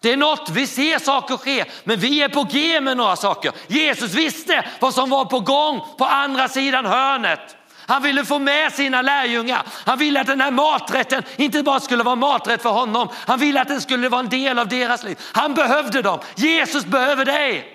Det 0.00 0.12
är 0.12 0.16
något, 0.16 0.50
vi 0.50 0.66
ser 0.66 0.98
saker 0.98 1.36
ske, 1.36 1.64
men 1.84 1.98
vi 1.98 2.22
är 2.22 2.28
på 2.28 2.42
G 2.42 2.80
med 2.80 2.96
några 2.96 3.16
saker. 3.16 3.52
Jesus 3.66 4.14
visste 4.14 4.68
vad 4.80 4.94
som 4.94 5.10
var 5.10 5.24
på 5.24 5.40
gång 5.40 5.80
på 5.98 6.04
andra 6.04 6.48
sidan 6.48 6.86
hörnet. 6.86 7.56
Han 7.86 8.02
ville 8.02 8.24
få 8.24 8.38
med 8.38 8.72
sina 8.72 9.02
lärjungar. 9.02 9.62
Han 9.84 9.98
ville 9.98 10.20
att 10.20 10.26
den 10.26 10.40
här 10.40 10.50
maträtten 10.50 11.22
inte 11.36 11.62
bara 11.62 11.80
skulle 11.80 12.02
vara 12.02 12.14
maträtt 12.14 12.62
för 12.62 12.70
honom. 12.70 13.08
Han 13.14 13.38
ville 13.38 13.60
att 13.60 13.68
den 13.68 13.80
skulle 13.80 14.08
vara 14.08 14.20
en 14.20 14.28
del 14.28 14.58
av 14.58 14.68
deras 14.68 15.04
liv. 15.04 15.18
Han 15.32 15.54
behövde 15.54 16.02
dem. 16.02 16.18
Jesus 16.34 16.84
behöver 16.84 17.24
dig. 17.24 17.72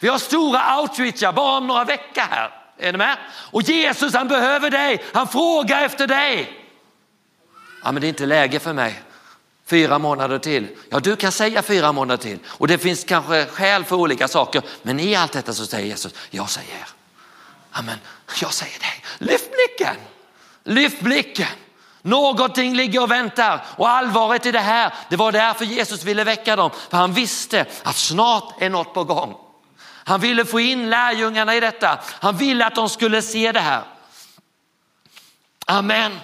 Vi 0.00 0.08
har 0.08 0.18
stora 0.18 0.80
outreachar 0.80 1.32
bara 1.32 1.56
om 1.56 1.66
några 1.66 1.84
veckor 1.84 2.22
här. 2.30 2.50
Är 2.78 2.92
ni 2.92 2.98
med? 2.98 3.16
Och 3.32 3.62
Jesus 3.62 4.14
han 4.14 4.28
behöver 4.28 4.70
dig. 4.70 5.04
Han 5.12 5.28
frågar 5.28 5.82
efter 5.82 6.06
dig. 6.06 6.60
Ja, 7.82 7.92
men 7.92 8.00
det 8.00 8.06
är 8.06 8.08
inte 8.08 8.26
läge 8.26 8.60
för 8.60 8.72
mig. 8.72 9.02
Fyra 9.66 9.98
månader 9.98 10.38
till. 10.38 10.68
Ja, 10.90 11.00
du 11.00 11.16
kan 11.16 11.32
säga 11.32 11.62
fyra 11.62 11.92
månader 11.92 12.22
till. 12.22 12.38
Och 12.46 12.68
det 12.68 12.78
finns 12.78 13.04
kanske 13.04 13.46
skäl 13.46 13.84
för 13.84 13.96
olika 13.96 14.28
saker. 14.28 14.62
Men 14.82 15.00
i 15.00 15.14
allt 15.14 15.32
detta 15.32 15.52
så 15.52 15.66
säger 15.66 15.86
Jesus, 15.86 16.14
jag 16.30 16.50
säger 16.50 16.93
Amen. 17.76 17.98
Jag 18.40 18.54
säger 18.54 18.78
dig, 18.78 19.04
lyft 19.18 19.50
blicken. 19.50 19.96
Lyft 20.64 21.00
blicken. 21.00 21.46
Någonting 22.02 22.76
ligger 22.76 23.02
och 23.02 23.10
väntar 23.10 23.66
och 23.76 23.88
allvaret 23.88 24.46
i 24.46 24.52
det 24.52 24.60
här, 24.60 24.94
det 25.10 25.16
var 25.16 25.32
därför 25.32 25.64
Jesus 25.64 26.04
ville 26.04 26.24
väcka 26.24 26.56
dem. 26.56 26.70
För 26.90 26.96
han 26.96 27.12
visste 27.12 27.66
att 27.82 27.96
snart 27.96 28.62
är 28.62 28.70
något 28.70 28.94
på 28.94 29.04
gång. 29.04 29.36
Han 30.04 30.20
ville 30.20 30.44
få 30.44 30.60
in 30.60 30.90
lärjungarna 30.90 31.54
i 31.54 31.60
detta. 31.60 32.00
Han 32.10 32.36
ville 32.36 32.66
att 32.66 32.74
de 32.74 32.88
skulle 32.88 33.22
se 33.22 33.52
det 33.52 33.60
här. 33.60 33.82
Amen. 35.66 36.20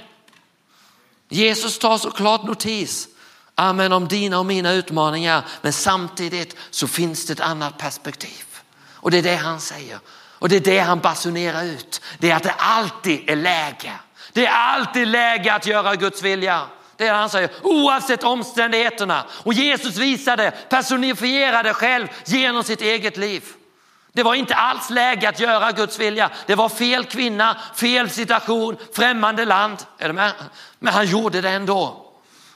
Jesus 1.28 1.78
tar 1.78 1.98
såklart 1.98 2.42
notis. 2.42 3.08
Amen 3.54 3.92
om 3.92 4.08
dina 4.08 4.38
och 4.38 4.46
mina 4.46 4.72
utmaningar. 4.72 5.44
Men 5.62 5.72
samtidigt 5.72 6.56
så 6.70 6.88
finns 6.88 7.26
det 7.26 7.32
ett 7.32 7.40
annat 7.40 7.78
perspektiv. 7.78 8.44
Och 8.92 9.10
det 9.10 9.18
är 9.18 9.22
det 9.22 9.36
han 9.36 9.60
säger. 9.60 9.98
Och 10.40 10.48
det 10.48 10.57
är 10.57 10.61
det 10.61 10.79
han 10.79 11.00
basunerar 11.00 11.64
ut. 11.64 12.00
Det 12.18 12.31
är 12.31 12.37
att 12.37 12.42
det 12.42 12.55
alltid 12.59 13.31
är 13.31 13.37
läge. 13.37 13.92
Det 14.33 14.46
är 14.46 14.53
alltid 14.53 15.09
läge 15.09 15.55
att 15.55 15.66
göra 15.66 15.96
Guds 15.96 16.22
vilja. 16.22 16.61
Det 16.96 17.07
är 17.07 17.14
han 17.14 17.31
säger, 17.31 17.50
oavsett 17.62 18.24
omständigheterna. 18.24 19.24
Och 19.31 19.53
Jesus 19.53 19.96
visade, 19.96 20.50
personifierade 20.50 21.74
själv 21.74 22.09
genom 22.24 22.64
sitt 22.64 22.81
eget 22.81 23.16
liv. 23.16 23.44
Det 24.12 24.22
var 24.22 24.35
inte 24.35 24.55
alls 24.55 24.90
läge 24.90 25.29
att 25.29 25.40
göra 25.40 25.72
Guds 25.72 25.98
vilja. 25.98 26.31
Det 26.46 26.55
var 26.55 26.68
fel 26.68 27.05
kvinna, 27.05 27.57
fel 27.74 28.11
situation, 28.11 28.76
främmande 28.96 29.44
land. 29.44 29.79
Är 29.98 30.09
du 30.09 30.14
med? 30.14 30.33
Men 30.79 30.94
han 30.94 31.07
gjorde 31.07 31.40
det 31.40 31.50
ändå. 31.50 32.07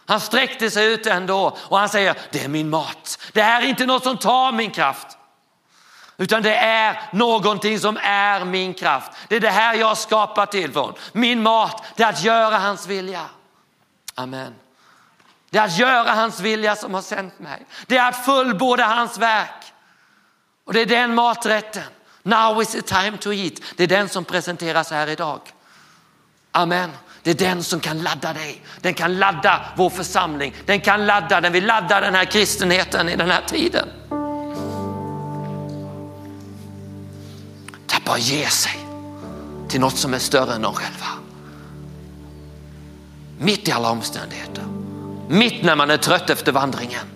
Han 0.07 0.21
sträckte 0.21 0.71
sig 0.71 0.93
ut 0.93 1.07
ändå 1.07 1.57
och 1.61 1.79
han 1.79 1.89
säger, 1.89 2.15
det 2.31 2.45
är 2.45 2.49
min 2.49 2.71
mat. 2.71 3.19
Det 3.33 3.43
här 3.43 3.63
är 3.63 3.67
inte 3.67 3.87
något 3.87 4.03
som 4.03 4.17
tar 4.17 4.53
min 4.53 4.71
kraft. 4.71 5.07
Utan 6.17 6.43
det 6.43 6.57
är 6.57 7.01
någonting 7.13 7.79
som 7.79 7.99
är 8.03 8.45
min 8.45 8.75
kraft. 8.75 9.13
Det 9.29 9.37
är 9.37 9.41
det 9.41 9.51
här 9.51 9.75
jag 9.75 9.99
skapar 9.99 10.47
till 10.47 10.73
från. 10.73 10.95
Min 11.13 11.43
mat, 11.43 11.85
det 11.97 12.03
är 12.03 12.09
att 12.09 12.25
göra 12.25 12.59
hans 12.59 12.87
vilja. 12.87 13.23
Amen. 14.15 14.55
Det 15.51 15.59
är 15.59 15.65
att 15.65 15.79
göra 15.79 16.13
hans 16.13 16.41
vilja 16.41 16.77
som 16.77 16.95
har 16.95 17.03
sänt 17.03 17.39
mig. 17.39 17.67
Det 17.87 17.97
är 17.97 18.09
att 18.09 18.25
fullborda 18.25 18.85
hans 18.85 19.19
verk. 19.19 19.73
Och 20.65 20.73
det 20.73 20.81
är 20.81 20.87
den 20.87 21.15
maträtten. 21.15 21.83
Now 22.23 22.63
is 22.63 22.73
the 22.73 22.83
time 22.83 23.17
to 23.17 23.33
eat. 23.33 23.53
Det 23.77 23.83
är 23.83 23.87
den 23.87 24.09
som 24.09 24.25
presenteras 24.25 24.91
här 24.91 25.07
idag. 25.07 25.41
Amen. 26.53 26.91
Det 27.23 27.31
är 27.31 27.35
den 27.35 27.63
som 27.63 27.81
kan 27.81 28.03
ladda 28.03 28.33
dig. 28.33 28.63
Den 28.81 28.95
kan 28.95 29.19
ladda 29.19 29.61
vår 29.77 29.91
församling. 29.91 30.55
Den 30.67 30.81
kan 30.81 31.07
ladda, 31.07 31.41
den 31.41 31.53
vill 31.53 31.67
ladda 31.67 32.01
den 32.01 32.15
här 32.15 32.25
kristenheten 32.25 33.09
i 33.09 33.17
den 33.17 33.31
här 33.31 33.43
tiden. 33.47 33.89
Bara 38.05 38.19
ge 38.19 38.49
sig 38.49 38.79
till 39.69 39.81
något 39.81 39.97
som 39.97 40.15
är 40.15 40.19
större 40.19 40.55
än 40.55 40.63
de 40.63 40.75
själva. 40.75 41.07
Mitt 43.39 43.69
i 43.69 43.73
alla 43.73 43.91
omständigheter. 43.91 44.65
Mitt 45.29 45.63
när 45.65 45.77
man 45.77 45.91
är 45.91 45.97
trött 45.97 46.31
efter 46.31 46.53
vandringen. 46.53 47.07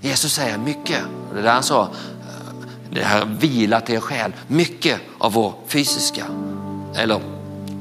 Jesus 0.00 0.32
säger 0.32 0.58
mycket, 0.58 1.02
det 1.34 1.42
där 1.42 1.52
han 1.52 1.62
sa, 1.62 1.82
eh, 1.82 1.88
det 2.90 3.04
här 3.04 3.24
vila 3.24 3.80
till 3.80 3.94
er 3.94 4.00
själ. 4.00 4.32
Mycket 4.46 5.00
av 5.18 5.32
vår 5.32 5.54
fysiska 5.66 6.24
eller 6.94 7.20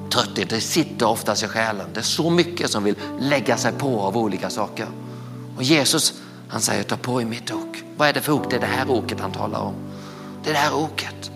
trötthet, 0.10 0.50
det 0.50 0.62
sitter 0.62 1.08
oftast 1.08 1.44
i 1.44 1.48
själen. 1.48 1.88
Det 1.94 2.00
är 2.00 2.04
så 2.04 2.30
mycket 2.30 2.72
som 2.72 2.84
vill 2.84 2.96
lägga 3.20 3.58
sig 3.58 3.72
på 3.72 4.02
av 4.02 4.18
olika 4.18 4.50
saker. 4.50 4.88
Och 5.58 5.64
Jesus 5.64 6.14
han 6.50 6.62
säger 6.62 6.84
ta 6.84 6.98
på 6.98 7.22
er 7.22 7.26
mitt 7.26 7.52
ok. 7.52 7.84
Vad 7.98 8.08
är 8.08 8.14
det 8.14 8.22
för 8.22 8.32
ok? 8.32 8.50
Det 8.50 8.56
är 8.56 8.60
det 8.60 8.66
här 8.66 8.92
oket 8.92 9.20
han 9.20 9.32
talar 9.32 9.60
om. 9.60 9.74
Det 10.48 10.52
är 10.52 10.54
det 10.54 10.60
här 10.60 10.74
oket. 10.74 11.32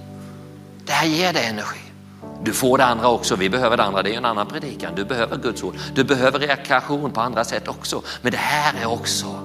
Det 0.86 0.92
här 0.92 1.08
ger 1.08 1.34
dig 1.34 1.46
energi. 1.46 1.80
Du 2.44 2.54
får 2.54 2.78
det 2.78 2.86
andra 2.86 3.10
också. 3.10 3.36
Vi 3.36 3.50
behöver 3.50 3.78
det 3.78 3.84
andra. 3.84 4.04
Det 4.04 4.14
är 4.14 4.18
en 4.18 4.26
annan 4.26 4.48
predikan. 4.48 4.96
Du 4.96 5.06
behöver 5.06 5.38
Guds 5.38 5.64
ord. 5.64 5.76
Du 5.94 6.04
behöver 6.04 6.40
rekreation 6.40 7.12
på 7.12 7.22
andra 7.22 7.44
sätt 7.44 7.68
också. 7.68 8.02
Men 8.22 8.32
det 8.32 8.38
här 8.38 8.74
är 8.82 8.86
också 8.86 9.40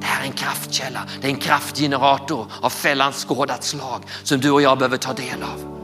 det 0.00 0.06
här 0.06 0.22
är 0.22 0.26
en 0.26 0.32
kraftkälla. 0.32 1.00
Det 1.20 1.26
är 1.26 1.30
en 1.30 1.36
kraftgenerator 1.36 2.46
av 2.60 2.70
fällans 2.70 3.26
skådat 3.28 3.64
slag 3.64 4.02
som 4.22 4.40
du 4.40 4.50
och 4.50 4.62
jag 4.62 4.78
behöver 4.78 4.96
ta 4.96 5.12
del 5.12 5.42
av. 5.42 5.76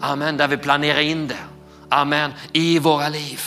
Amen, 0.00 0.36
där 0.36 0.48
vi 0.48 0.56
planerar 0.56 1.00
in 1.00 1.28
det. 1.28 1.38
Amen, 1.88 2.32
i 2.52 2.78
våra 2.78 3.08
liv. 3.08 3.40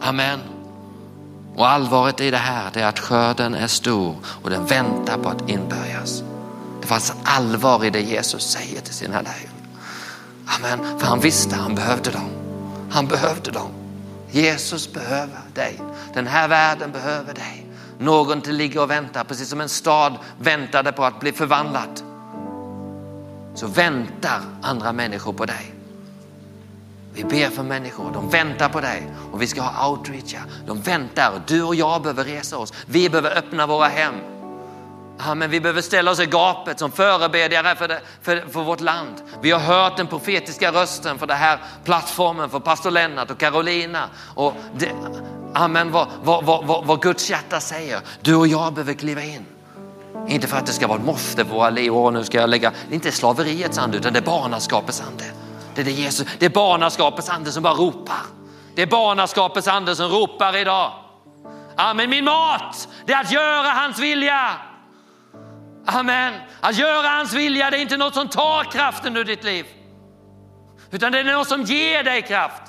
Amen. 0.00 0.40
Och 1.56 1.68
allvaret 1.68 2.20
i 2.20 2.30
det 2.30 2.36
här 2.36 2.78
är 2.78 2.86
att 2.86 2.98
skörden 2.98 3.54
är 3.54 3.66
stor 3.66 4.16
och 4.42 4.50
den 4.50 4.66
väntar 4.66 5.18
på 5.18 5.28
att 5.28 5.50
inbörjas. 5.50 6.22
Det 6.84 6.88
fanns 6.88 7.12
allvar 7.24 7.84
i 7.84 7.90
det 7.90 8.00
Jesus 8.00 8.42
säger 8.42 8.80
till 8.80 8.94
sina 8.94 9.20
lärjungar. 9.20 9.54
Amen, 10.46 10.98
för 10.98 11.06
han 11.06 11.20
visste 11.20 11.56
han 11.56 11.74
behövde 11.74 12.10
dem. 12.10 12.28
Han 12.90 13.06
behövde 13.06 13.50
dem. 13.50 13.70
Jesus 14.30 14.92
behöver 14.92 15.40
dig. 15.54 15.80
Den 16.14 16.26
här 16.26 16.48
världen 16.48 16.92
behöver 16.92 17.34
dig. 17.34 17.66
Någon 17.98 18.40
till 18.40 18.56
ligger 18.56 18.82
och 18.82 18.90
väntar, 18.90 19.24
precis 19.24 19.48
som 19.48 19.60
en 19.60 19.68
stad 19.68 20.18
väntade 20.38 20.92
på 20.92 21.04
att 21.04 21.20
bli 21.20 21.32
förvandlad. 21.32 22.02
Så 23.54 23.66
väntar 23.66 24.40
andra 24.62 24.92
människor 24.92 25.32
på 25.32 25.46
dig. 25.46 25.74
Vi 27.14 27.24
ber 27.24 27.50
för 27.50 27.62
människor, 27.62 28.10
de 28.12 28.30
väntar 28.30 28.68
på 28.68 28.80
dig 28.80 29.06
och 29.32 29.42
vi 29.42 29.46
ska 29.46 29.62
ha 29.62 29.88
outreach. 29.88 30.34
De 30.66 30.80
väntar, 30.80 31.42
du 31.46 31.62
och 31.62 31.74
jag 31.74 32.02
behöver 32.02 32.24
resa 32.24 32.58
oss. 32.58 32.72
Vi 32.86 33.10
behöver 33.10 33.38
öppna 33.38 33.66
våra 33.66 33.88
hem. 33.88 34.14
Amen. 35.18 35.50
Vi 35.50 35.60
behöver 35.60 35.82
ställa 35.82 36.10
oss 36.10 36.20
i 36.20 36.26
gapet 36.26 36.78
som 36.78 36.92
förebedjare 36.92 37.76
för, 37.76 37.88
det, 37.88 38.00
för, 38.22 38.44
för, 38.50 38.62
vårt 38.62 38.80
land. 38.80 39.22
Vi 39.42 39.50
har 39.50 39.60
hört 39.60 39.96
den 39.96 40.06
profetiska 40.06 40.72
rösten 40.72 41.18
för 41.18 41.26
den 41.26 41.36
här 41.36 41.58
plattformen 41.84 42.50
för 42.50 42.60
pastor 42.60 42.90
Lennart 42.90 43.30
och 43.30 43.38
Carolina. 43.38 44.08
Och 44.34 44.54
det, 44.74 44.90
amen, 45.54 45.92
vad, 45.92 46.08
vad, 46.22 46.44
vad, 46.44 46.84
vad 46.86 47.02
Guds 47.02 47.30
hjärta 47.30 47.60
säger. 47.60 48.00
Du 48.20 48.34
och 48.34 48.46
jag 48.46 48.74
behöver 48.74 48.94
kliva 48.94 49.22
in. 49.22 49.46
Inte 50.28 50.46
för 50.46 50.56
att 50.56 50.66
det 50.66 50.72
ska 50.72 50.86
vara 50.86 50.98
ett 50.98 51.04
måste 51.04 51.44
på 51.44 51.54
våra 51.54 51.70
liv. 51.70 51.96
Och 51.96 52.12
nu 52.12 52.24
ska 52.24 52.40
jag 52.40 52.50
lägga, 52.50 52.70
det 52.70 52.92
är 52.92 52.94
inte 52.94 53.12
slaveriets 53.12 53.78
ande 53.78 53.96
utan 53.96 54.12
det 54.12 54.18
är 54.18 54.22
barnaskapets 54.22 55.02
ande. 55.10 55.24
Det 55.74 55.80
är, 55.80 55.84
det 55.84 55.90
Jesus, 55.90 56.28
det 56.38 56.46
är 56.46 56.50
barnaskapets 56.50 57.28
ande 57.28 57.52
som 57.52 57.62
bara 57.62 57.74
ropar. 57.74 58.22
Det 58.74 58.82
är 58.82 58.86
barnaskapets 58.86 59.68
ande 59.68 59.96
som 59.96 60.08
ropar 60.08 60.56
idag. 60.56 60.92
Amen, 61.76 62.10
min 62.10 62.24
mat 62.24 62.88
det 63.06 63.12
är 63.12 63.20
att 63.20 63.32
göra 63.32 63.68
hans 63.68 63.98
vilja. 63.98 64.50
Amen. 65.86 66.34
Att 66.60 66.78
göra 66.78 67.08
hans 67.08 67.32
vilja 67.32 67.70
det 67.70 67.76
är 67.76 67.80
inte 67.80 67.96
något 67.96 68.14
som 68.14 68.28
tar 68.28 68.64
kraften 68.72 69.16
ur 69.16 69.24
ditt 69.24 69.44
liv. 69.44 69.66
Utan 70.90 71.12
det 71.12 71.20
är 71.20 71.24
något 71.24 71.48
som 71.48 71.62
ger 71.62 72.04
dig 72.04 72.22
kraft. 72.22 72.62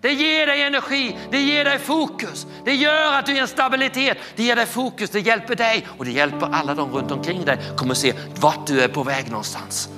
Det 0.00 0.12
ger 0.12 0.46
dig 0.46 0.62
energi, 0.62 1.18
det 1.30 1.40
ger 1.40 1.64
dig 1.64 1.78
fokus. 1.78 2.46
Det 2.64 2.74
gör 2.74 3.12
att 3.12 3.26
du 3.26 3.36
är 3.36 3.40
en 3.40 3.48
stabilitet. 3.48 4.18
Det 4.36 4.42
ger 4.42 4.56
dig 4.56 4.66
fokus, 4.66 5.10
det 5.10 5.20
hjälper 5.20 5.54
dig 5.54 5.86
och 5.98 6.04
det 6.04 6.10
hjälper 6.10 6.48
alla 6.52 6.74
de 6.74 6.92
runt 6.92 7.10
omkring 7.10 7.44
dig. 7.44 7.58
Kommer 7.76 7.94
se 7.94 8.14
vart 8.40 8.66
du 8.66 8.80
är 8.80 8.88
på 8.88 9.02
väg 9.02 9.30
någonstans. 9.30 9.88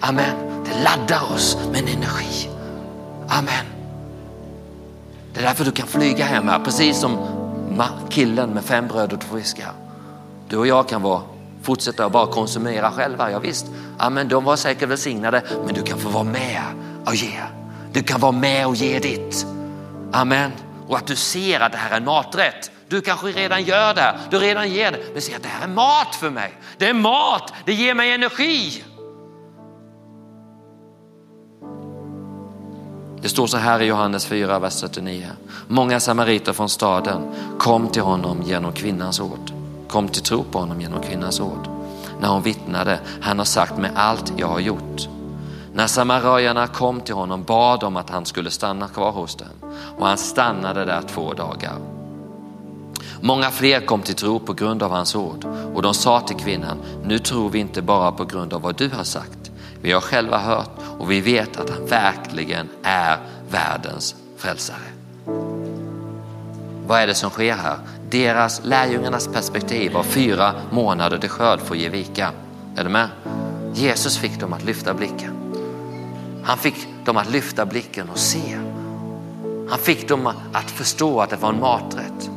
Amen. 0.00 0.64
Det 0.64 0.82
laddar 0.82 1.32
oss 1.32 1.58
med 1.72 1.80
en 1.80 1.88
energi. 1.88 2.48
Amen. 3.28 3.66
Det 5.32 5.40
är 5.40 5.44
därför 5.44 5.64
du 5.64 5.70
kan 5.70 5.86
flyga 5.86 6.24
hem 6.24 6.48
här, 6.48 6.58
precis 6.58 7.00
som 7.00 7.18
killen 8.10 8.50
med 8.50 8.64
fem 8.64 8.88
bröd 8.88 9.12
och 9.12 9.20
två 9.20 9.36
fiskar. 9.36 9.72
Du 10.48 10.56
och 10.56 10.66
jag 10.66 10.88
kan 10.88 11.02
vara 11.02 11.22
fortsätta 11.64 12.06
att 12.06 12.12
bara 12.12 12.26
konsumera 12.26 12.90
själva. 12.90 13.30
Ja, 13.30 13.38
visst, 13.38 13.66
ja, 13.98 14.10
men 14.10 14.28
de 14.28 14.44
var 14.44 14.56
säkert 14.56 14.88
välsignade, 14.88 15.42
men 15.64 15.74
du 15.74 15.82
kan 15.82 15.98
få 15.98 16.08
vara 16.08 16.24
med 16.24 16.62
och 17.06 17.14
ge. 17.14 17.40
Du 17.92 18.02
kan 18.02 18.20
vara 18.20 18.32
med 18.32 18.66
och 18.66 18.74
ge 18.74 18.98
ditt. 18.98 19.46
Amen. 20.12 20.52
Och 20.88 20.96
att 20.96 21.06
du 21.06 21.16
ser 21.16 21.60
att 21.60 21.72
det 21.72 21.78
här 21.78 21.90
är 21.90 21.96
en 21.96 22.04
maträtt. 22.04 22.70
Du 22.88 23.00
kanske 23.00 23.26
redan 23.26 23.62
gör 23.62 23.94
det, 23.94 24.18
du 24.30 24.38
redan 24.38 24.70
ger 24.70 24.92
det, 24.92 24.98
men 25.12 25.22
ser 25.22 25.36
att 25.36 25.42
det 25.42 25.48
här 25.48 25.64
är 25.64 25.72
mat 25.72 26.14
för 26.14 26.30
mig. 26.30 26.52
Det 26.78 26.88
är 26.88 26.94
mat, 26.94 27.52
det 27.64 27.72
ger 27.72 27.94
mig 27.94 28.12
energi. 28.12 28.84
Det 33.22 33.28
står 33.28 33.46
så 33.46 33.56
här 33.56 33.82
i 33.82 33.84
Johannes 33.84 34.26
4, 34.26 34.58
vers 34.58 34.80
39. 34.80 35.26
Många 35.68 36.00
samariter 36.00 36.52
från 36.52 36.68
staden 36.68 37.34
kom 37.58 37.88
till 37.88 38.02
honom 38.02 38.42
genom 38.42 38.72
kvinnans 38.72 39.20
ord 39.20 39.53
kom 39.94 40.08
till 40.08 40.22
tro 40.22 40.44
på 40.44 40.58
honom 40.58 40.80
genom 40.80 41.02
kvinnans 41.02 41.40
ord. 41.40 41.68
När 42.20 42.28
hon 42.28 42.42
vittnade, 42.42 43.00
han 43.20 43.38
har 43.38 43.44
sagt 43.44 43.78
med 43.78 43.90
allt 43.94 44.32
jag 44.36 44.46
har 44.46 44.60
gjort. 44.60 45.08
När 45.72 45.86
samarierna 45.86 46.66
kom 46.66 47.00
till 47.00 47.14
honom 47.14 47.42
bad 47.42 47.80
de 47.80 47.96
att 47.96 48.10
han 48.10 48.26
skulle 48.26 48.50
stanna 48.50 48.88
kvar 48.88 49.10
hos 49.10 49.34
dem 49.34 49.72
och 49.98 50.06
han 50.06 50.18
stannade 50.18 50.84
där 50.84 51.02
två 51.02 51.32
dagar. 51.32 51.72
Många 53.20 53.50
fler 53.50 53.80
kom 53.80 54.02
till 54.02 54.14
tro 54.14 54.38
på 54.38 54.52
grund 54.52 54.82
av 54.82 54.90
hans 54.90 55.14
ord 55.14 55.44
och 55.74 55.82
de 55.82 55.94
sa 55.94 56.20
till 56.20 56.36
kvinnan, 56.36 56.78
nu 57.04 57.18
tror 57.18 57.50
vi 57.50 57.58
inte 57.58 57.82
bara 57.82 58.12
på 58.12 58.24
grund 58.24 58.52
av 58.52 58.62
vad 58.62 58.76
du 58.76 58.88
har 58.88 59.04
sagt. 59.04 59.50
Vi 59.82 59.92
har 59.92 60.00
själva 60.00 60.38
hört 60.38 60.70
och 60.98 61.10
vi 61.10 61.20
vet 61.20 61.56
att 61.60 61.70
han 61.70 61.86
verkligen 61.86 62.68
är 62.82 63.18
världens 63.50 64.14
frälsare. 64.36 64.78
Vad 66.86 67.00
är 67.00 67.06
det 67.06 67.14
som 67.14 67.30
sker 67.30 67.56
här? 67.56 67.78
Deras 68.14 68.60
lärjungarnas 68.64 69.28
perspektiv 69.28 69.96
av 69.96 70.02
fyra 70.02 70.54
månader 70.70 71.18
till 71.18 71.28
skörd 71.28 71.60
får 71.60 71.76
ge 71.76 71.88
vika. 71.88 72.30
Är 72.76 72.84
du 72.84 72.90
med? 72.90 73.08
Jesus 73.72 74.18
fick 74.18 74.40
dem 74.40 74.52
att 74.52 74.64
lyfta 74.64 74.94
blicken. 74.94 75.30
Han 76.44 76.58
fick 76.58 76.88
dem 77.04 77.16
att 77.16 77.30
lyfta 77.30 77.66
blicken 77.66 78.10
och 78.10 78.18
se. 78.18 78.58
Han 79.70 79.78
fick 79.78 80.08
dem 80.08 80.26
att 80.52 80.70
förstå 80.70 81.20
att 81.20 81.30
det 81.30 81.36
var 81.36 81.48
en 81.48 81.60
maträtt. 81.60 82.30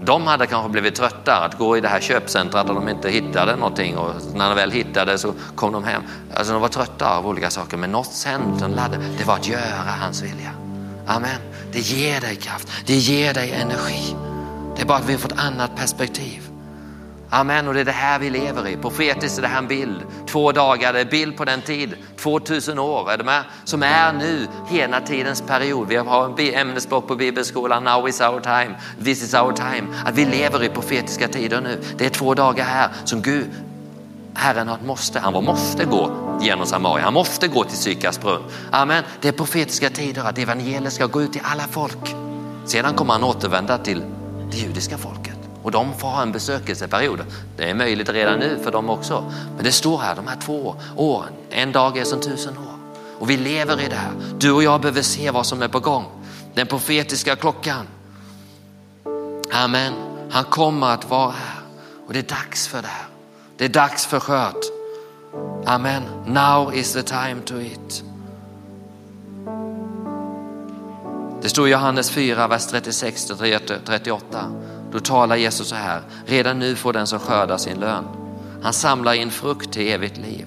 De 0.00 0.26
hade 0.26 0.46
kanske 0.46 0.70
blivit 0.70 0.94
trötta 0.94 1.44
att 1.44 1.58
gå 1.58 1.76
i 1.76 1.80
det 1.80 1.88
här 1.88 2.00
köpcentret 2.00 2.68
och 2.68 2.74
de 2.74 2.88
inte 2.88 3.10
hittade 3.10 3.56
någonting 3.56 3.98
och 3.98 4.14
när 4.34 4.48
de 4.48 4.54
väl 4.54 4.70
hittade 4.70 5.18
så 5.18 5.32
kom 5.54 5.72
de 5.72 5.84
hem. 5.84 6.02
Alltså 6.34 6.52
de 6.52 6.62
var 6.62 6.68
trötta 6.68 7.16
av 7.16 7.26
olika 7.26 7.50
saker 7.50 7.76
men 7.76 7.92
något 7.92 8.12
centrum 8.12 8.70
laddade, 8.74 9.04
det 9.18 9.24
var 9.24 9.34
att 9.34 9.48
göra 9.48 9.90
hans 10.00 10.22
vilja. 10.22 10.63
Amen. 11.06 11.40
Det 11.72 11.80
ger 11.80 12.20
dig 12.20 12.36
kraft, 12.36 12.68
det 12.86 12.94
ger 12.94 13.34
dig 13.34 13.52
energi. 13.52 14.16
Det 14.76 14.82
är 14.82 14.86
bara 14.86 14.98
att 14.98 15.08
vi 15.08 15.18
får 15.18 15.32
ett 15.32 15.38
annat 15.38 15.76
perspektiv. 15.76 16.48
Amen, 17.30 17.68
och 17.68 17.74
det 17.74 17.80
är 17.80 17.84
det 17.84 17.92
här 17.92 18.18
vi 18.18 18.30
lever 18.30 18.68
i. 18.68 18.76
Profetiskt 18.76 19.38
är 19.38 19.42
det 19.42 19.48
här 19.48 19.58
en 19.58 19.68
bild. 19.68 20.02
Två 20.26 20.52
dagar, 20.52 20.92
det 20.92 21.00
är 21.00 21.04
bild 21.04 21.36
på 21.36 21.44
den 21.44 21.62
tid, 21.62 21.94
2000 22.16 22.78
år, 22.78 23.12
är 23.12 23.16
det 23.16 23.24
med? 23.24 23.44
Som 23.64 23.82
är 23.82 24.12
nu 24.12 24.46
hela 24.68 25.00
tidens 25.00 25.42
period. 25.42 25.88
Vi 25.88 25.96
har 25.96 26.40
en 26.40 26.54
ämnesblock 26.54 27.08
på 27.08 27.16
bibelskolan, 27.16 27.84
now 27.84 28.08
is 28.08 28.20
our 28.20 28.40
time, 28.40 28.74
this 29.04 29.22
is 29.22 29.34
our 29.34 29.52
time. 29.52 29.86
Att 30.04 30.14
vi 30.14 30.24
lever 30.24 30.64
i 30.64 30.68
profetiska 30.68 31.28
tider 31.28 31.60
nu. 31.60 31.80
Det 31.96 32.06
är 32.06 32.10
två 32.10 32.34
dagar 32.34 32.64
här 32.64 32.88
som 33.04 33.22
Gud, 33.22 33.50
Herren 34.34 34.68
har 34.68 34.74
ett 34.74 34.84
måste, 34.84 35.20
han 35.20 35.44
måste 35.44 35.84
gå 35.84 36.10
genom 36.40 36.66
Samaria. 36.66 37.04
Han 37.04 37.14
måste 37.14 37.48
gå 37.48 37.64
till 37.64 37.78
Sykars 37.78 38.20
brunn. 38.20 38.42
Amen. 38.70 39.04
Det 39.20 39.28
är 39.28 39.32
profetiska 39.32 39.90
tider 39.90 40.24
att 40.24 40.38
evangeliet 40.38 40.92
ska 40.92 41.06
gå 41.06 41.22
ut 41.22 41.32
till 41.32 41.42
alla 41.44 41.62
folk. 41.62 42.14
Sedan 42.64 42.94
kommer 42.94 43.12
han 43.12 43.24
återvända 43.24 43.78
till 43.78 44.02
det 44.50 44.56
judiska 44.56 44.98
folket 44.98 45.36
och 45.62 45.70
de 45.70 45.94
får 45.98 46.08
ha 46.08 46.22
en 46.22 46.32
besökelseperiod. 46.32 47.20
Det 47.56 47.70
är 47.70 47.74
möjligt 47.74 48.08
redan 48.08 48.38
nu 48.38 48.58
för 48.64 48.72
dem 48.72 48.90
också. 48.90 49.32
Men 49.56 49.64
det 49.64 49.72
står 49.72 49.98
här, 49.98 50.16
de 50.16 50.26
här 50.26 50.36
två 50.40 50.76
åren, 50.96 51.32
en 51.50 51.72
dag 51.72 51.98
är 51.98 52.04
som 52.04 52.20
tusen 52.20 52.58
år. 52.58 52.74
Och 53.18 53.30
vi 53.30 53.36
lever 53.36 53.80
i 53.80 53.88
det 53.88 53.96
här. 53.96 54.12
Du 54.38 54.52
och 54.52 54.62
jag 54.62 54.80
behöver 54.80 55.02
se 55.02 55.30
vad 55.30 55.46
som 55.46 55.62
är 55.62 55.68
på 55.68 55.80
gång. 55.80 56.04
Den 56.54 56.66
profetiska 56.66 57.36
klockan. 57.36 57.86
Amen. 59.52 59.92
Han 60.30 60.44
kommer 60.44 60.86
att 60.86 61.10
vara 61.10 61.30
här 61.30 61.60
och 62.06 62.12
det 62.12 62.18
är 62.18 62.36
dags 62.36 62.68
för 62.68 62.82
det 62.82 62.88
här. 62.88 63.13
Det 63.56 63.64
är 63.64 63.68
dags 63.68 64.06
för 64.06 64.20
skörd. 64.20 64.56
Amen. 65.66 66.02
Now 66.26 66.74
is 66.74 66.92
the 66.92 67.02
time 67.02 67.40
to 67.44 67.54
eat. 67.60 68.04
Det 71.42 71.48
står 71.48 71.68
i 71.68 71.70
Johannes 71.70 72.10
4, 72.10 72.48
vers 72.48 72.66
36 72.66 73.32
38. 73.84 74.52
Då 74.92 75.00
talar 75.00 75.36
Jesus 75.36 75.68
så 75.68 75.74
här. 75.74 76.02
Redan 76.26 76.58
nu 76.58 76.76
får 76.76 76.92
den 76.92 77.06
som 77.06 77.18
skördar 77.18 77.56
sin 77.56 77.80
lön. 77.80 78.04
Han 78.62 78.72
samlar 78.72 79.14
in 79.14 79.30
frukt 79.30 79.72
till 79.72 79.88
evigt 79.88 80.16
liv. 80.16 80.46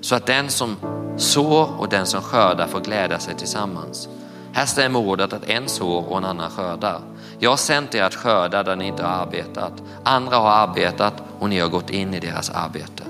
Så 0.00 0.14
att 0.14 0.26
den 0.26 0.48
som 0.48 0.76
sår 1.16 1.70
och 1.78 1.88
den 1.88 2.06
som 2.06 2.22
skördar 2.22 2.66
får 2.66 2.80
glädja 2.80 3.18
sig 3.18 3.34
tillsammans. 3.34 4.08
Här 4.52 4.66
stämmer 4.66 4.98
ordet 4.98 5.32
att 5.32 5.48
en 5.48 5.68
sår 5.68 6.08
och 6.08 6.18
en 6.18 6.24
annan 6.24 6.50
skördar. 6.50 7.00
Jag 7.42 7.50
har 7.50 7.56
sänt 7.56 7.94
er 7.94 8.02
att 8.02 8.14
skörda 8.14 8.62
där 8.62 8.76
ni 8.76 8.86
inte 8.86 9.02
har 9.02 9.22
arbetat. 9.22 9.72
Andra 10.04 10.36
har 10.36 10.50
arbetat 10.50 11.14
och 11.38 11.48
ni 11.48 11.58
har 11.58 11.68
gått 11.68 11.90
in 11.90 12.14
i 12.14 12.20
deras 12.20 12.50
arbete. 12.50 13.02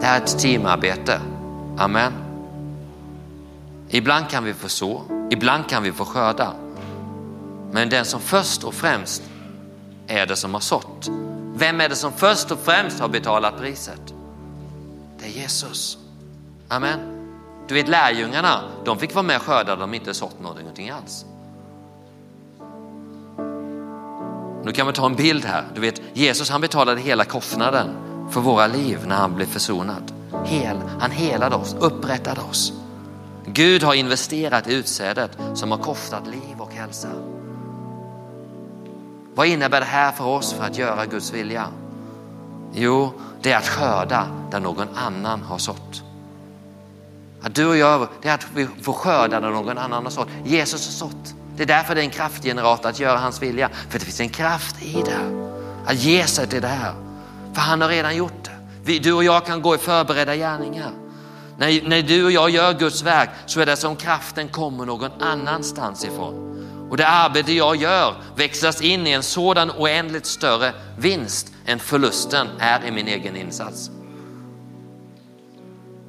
Det 0.00 0.06
här 0.06 0.20
är 0.20 0.24
ett 0.24 0.38
teamarbete. 0.38 1.20
Amen. 1.78 2.12
Ibland 3.88 4.28
kan 4.28 4.44
vi 4.44 4.54
få 4.54 4.68
så, 4.68 5.02
ibland 5.30 5.68
kan 5.68 5.82
vi 5.82 5.92
få 5.92 6.04
skörda. 6.04 6.52
Men 7.72 7.88
den 7.88 8.04
som 8.04 8.20
först 8.20 8.64
och 8.64 8.74
främst 8.74 9.22
är 10.06 10.26
det 10.26 10.36
som 10.36 10.54
har 10.54 10.60
sått. 10.60 11.08
Vem 11.54 11.80
är 11.80 11.88
det 11.88 11.96
som 11.96 12.12
först 12.12 12.50
och 12.50 12.58
främst 12.58 13.00
har 13.00 13.08
betalat 13.08 13.58
priset? 13.58 14.14
Det 15.18 15.26
är 15.26 15.30
Jesus. 15.30 15.98
Amen. 16.68 16.98
Du 17.68 17.74
vet 17.74 17.88
lärjungarna, 17.88 18.60
de 18.84 18.98
fick 18.98 19.14
vara 19.14 19.26
med 19.26 19.36
och 19.36 19.42
skörda, 19.42 19.76
de 19.76 19.94
inte 19.94 20.14
sått 20.14 20.40
någonting 20.40 20.90
alls. 20.90 21.24
Nu 24.66 24.72
kan 24.72 24.86
man 24.86 24.94
ta 24.94 25.06
en 25.06 25.14
bild 25.14 25.44
här. 25.44 25.64
Du 25.74 25.80
vet, 25.80 26.00
Jesus 26.12 26.50
han 26.50 26.60
betalade 26.60 27.00
hela 27.00 27.24
kostnaden 27.24 27.96
för 28.30 28.40
våra 28.40 28.66
liv 28.66 28.98
när 29.06 29.16
han 29.16 29.34
blev 29.34 29.46
försonad. 29.46 30.12
Hel, 30.44 30.76
han 31.00 31.10
helade 31.10 31.56
oss, 31.56 31.76
upprättade 31.80 32.40
oss. 32.40 32.72
Gud 33.44 33.82
har 33.82 33.94
investerat 33.94 34.68
i 34.68 34.74
utsädet 34.74 35.38
som 35.54 35.70
har 35.70 35.78
kostat 35.78 36.26
liv 36.26 36.58
och 36.58 36.72
hälsa. 36.72 37.08
Vad 39.34 39.46
innebär 39.46 39.80
det 39.80 39.86
här 39.86 40.12
för 40.12 40.24
oss 40.24 40.52
för 40.52 40.64
att 40.64 40.78
göra 40.78 41.06
Guds 41.06 41.32
vilja? 41.32 41.66
Jo, 42.74 43.12
det 43.42 43.52
är 43.52 43.56
att 43.56 43.68
skörda 43.68 44.26
där 44.50 44.60
någon 44.60 44.88
annan 44.94 45.42
har 45.42 45.58
sått. 45.58 46.02
Att 47.42 47.54
du 47.54 47.66
och 47.66 47.76
jag, 47.76 48.08
det 48.22 48.28
är 48.28 48.34
att 48.34 48.46
vi 48.54 48.68
får 48.82 48.92
skörda 48.92 49.40
där 49.40 49.50
någon 49.50 49.78
annan 49.78 50.04
har 50.04 50.10
sått. 50.10 50.28
Jesus 50.44 50.86
har 50.86 51.08
sått. 51.08 51.34
Det 51.56 51.62
är 51.62 51.66
därför 51.66 51.94
det 51.94 52.00
är 52.00 52.04
en 52.04 52.10
kraftgenerator 52.10 52.88
att 52.88 53.00
göra 53.00 53.18
hans 53.18 53.42
vilja. 53.42 53.68
För 53.88 53.98
det 53.98 54.04
finns 54.04 54.20
en 54.20 54.28
kraft 54.28 54.82
i 54.82 54.92
det. 54.92 55.46
Att 55.86 55.96
ge 55.96 56.26
sig 56.26 56.46
till 56.46 56.62
det 56.62 56.68
här. 56.68 56.94
För 57.54 57.60
han 57.60 57.80
har 57.80 57.88
redan 57.88 58.16
gjort 58.16 58.44
det. 58.44 58.50
Vi, 58.84 58.98
du 58.98 59.12
och 59.12 59.24
jag 59.24 59.46
kan 59.46 59.62
gå 59.62 59.74
i 59.74 59.78
förberedda 59.78 60.36
gärningar. 60.36 60.90
När, 61.58 61.88
när 61.88 62.02
du 62.02 62.24
och 62.24 62.30
jag 62.30 62.50
gör 62.50 62.72
Guds 62.72 63.02
verk 63.02 63.30
så 63.46 63.60
är 63.60 63.66
det 63.66 63.76
som 63.76 63.96
kraften 63.96 64.48
kommer 64.48 64.84
någon 64.86 65.10
annanstans 65.20 66.04
ifrån. 66.04 66.46
Och 66.90 66.96
det 66.96 67.08
arbete 67.08 67.52
jag 67.52 67.76
gör 67.76 68.14
växlas 68.36 68.80
in 68.80 69.06
i 69.06 69.10
en 69.10 69.22
sådan 69.22 69.70
oändligt 69.70 70.26
större 70.26 70.72
vinst 70.98 71.52
än 71.66 71.78
förlusten 71.78 72.46
är 72.58 72.84
i 72.84 72.90
min 72.90 73.08
egen 73.08 73.36
insats. 73.36 73.90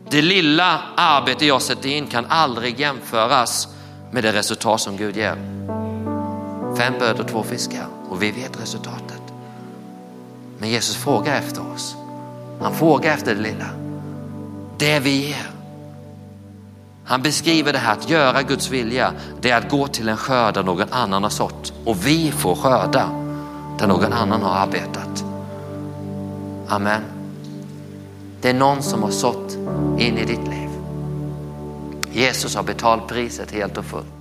Det 0.09 0.21
lilla 0.21 0.81
arbete 0.95 1.45
jag 1.45 1.61
sätter 1.61 1.89
in 1.89 2.07
kan 2.07 2.25
aldrig 2.25 2.79
jämföras 2.79 3.67
med 4.11 4.23
det 4.23 4.33
resultat 4.33 4.81
som 4.81 4.97
Gud 4.97 5.17
ger. 5.17 5.35
Fem 6.77 6.93
bröd 6.99 7.19
och 7.19 7.27
två 7.27 7.43
fiskar 7.43 7.85
och 8.09 8.23
vi 8.23 8.31
vet 8.31 8.61
resultatet. 8.61 9.21
Men 10.57 10.69
Jesus 10.69 10.95
frågar 10.95 11.35
efter 11.35 11.71
oss. 11.73 11.95
Han 12.61 12.73
frågar 12.73 13.13
efter 13.13 13.35
det 13.35 13.41
lilla. 13.41 13.69
Det 14.77 14.99
vi 14.99 15.27
ger. 15.27 15.51
Han 17.05 17.21
beskriver 17.21 17.73
det 17.73 17.79
här 17.79 17.93
att 17.93 18.09
göra 18.09 18.41
Guds 18.43 18.69
vilja, 18.69 19.13
det 19.41 19.49
är 19.49 19.57
att 19.57 19.69
gå 19.69 19.87
till 19.87 20.09
en 20.09 20.17
skörd 20.17 20.53
där 20.53 20.63
någon 20.63 20.93
annan 20.93 21.23
har 21.23 21.29
sått 21.29 21.73
och 21.85 22.07
vi 22.07 22.31
får 22.31 22.55
skörda 22.55 23.09
där 23.79 23.87
någon 23.87 24.13
annan 24.13 24.41
har 24.41 24.55
arbetat. 24.55 25.25
Amen. 26.67 27.01
Det 28.41 28.49
är 28.49 28.53
någon 28.53 28.83
som 28.83 29.03
har 29.03 29.11
sått 29.11 29.53
in 29.97 30.17
i 30.17 30.25
ditt 30.25 30.47
liv. 30.47 30.66
Jesus 32.17 32.55
har 32.55 32.63
betalt 32.63 33.07
priset 33.07 33.51
helt 33.51 33.77
och 33.77 33.85
fullt. 33.85 34.16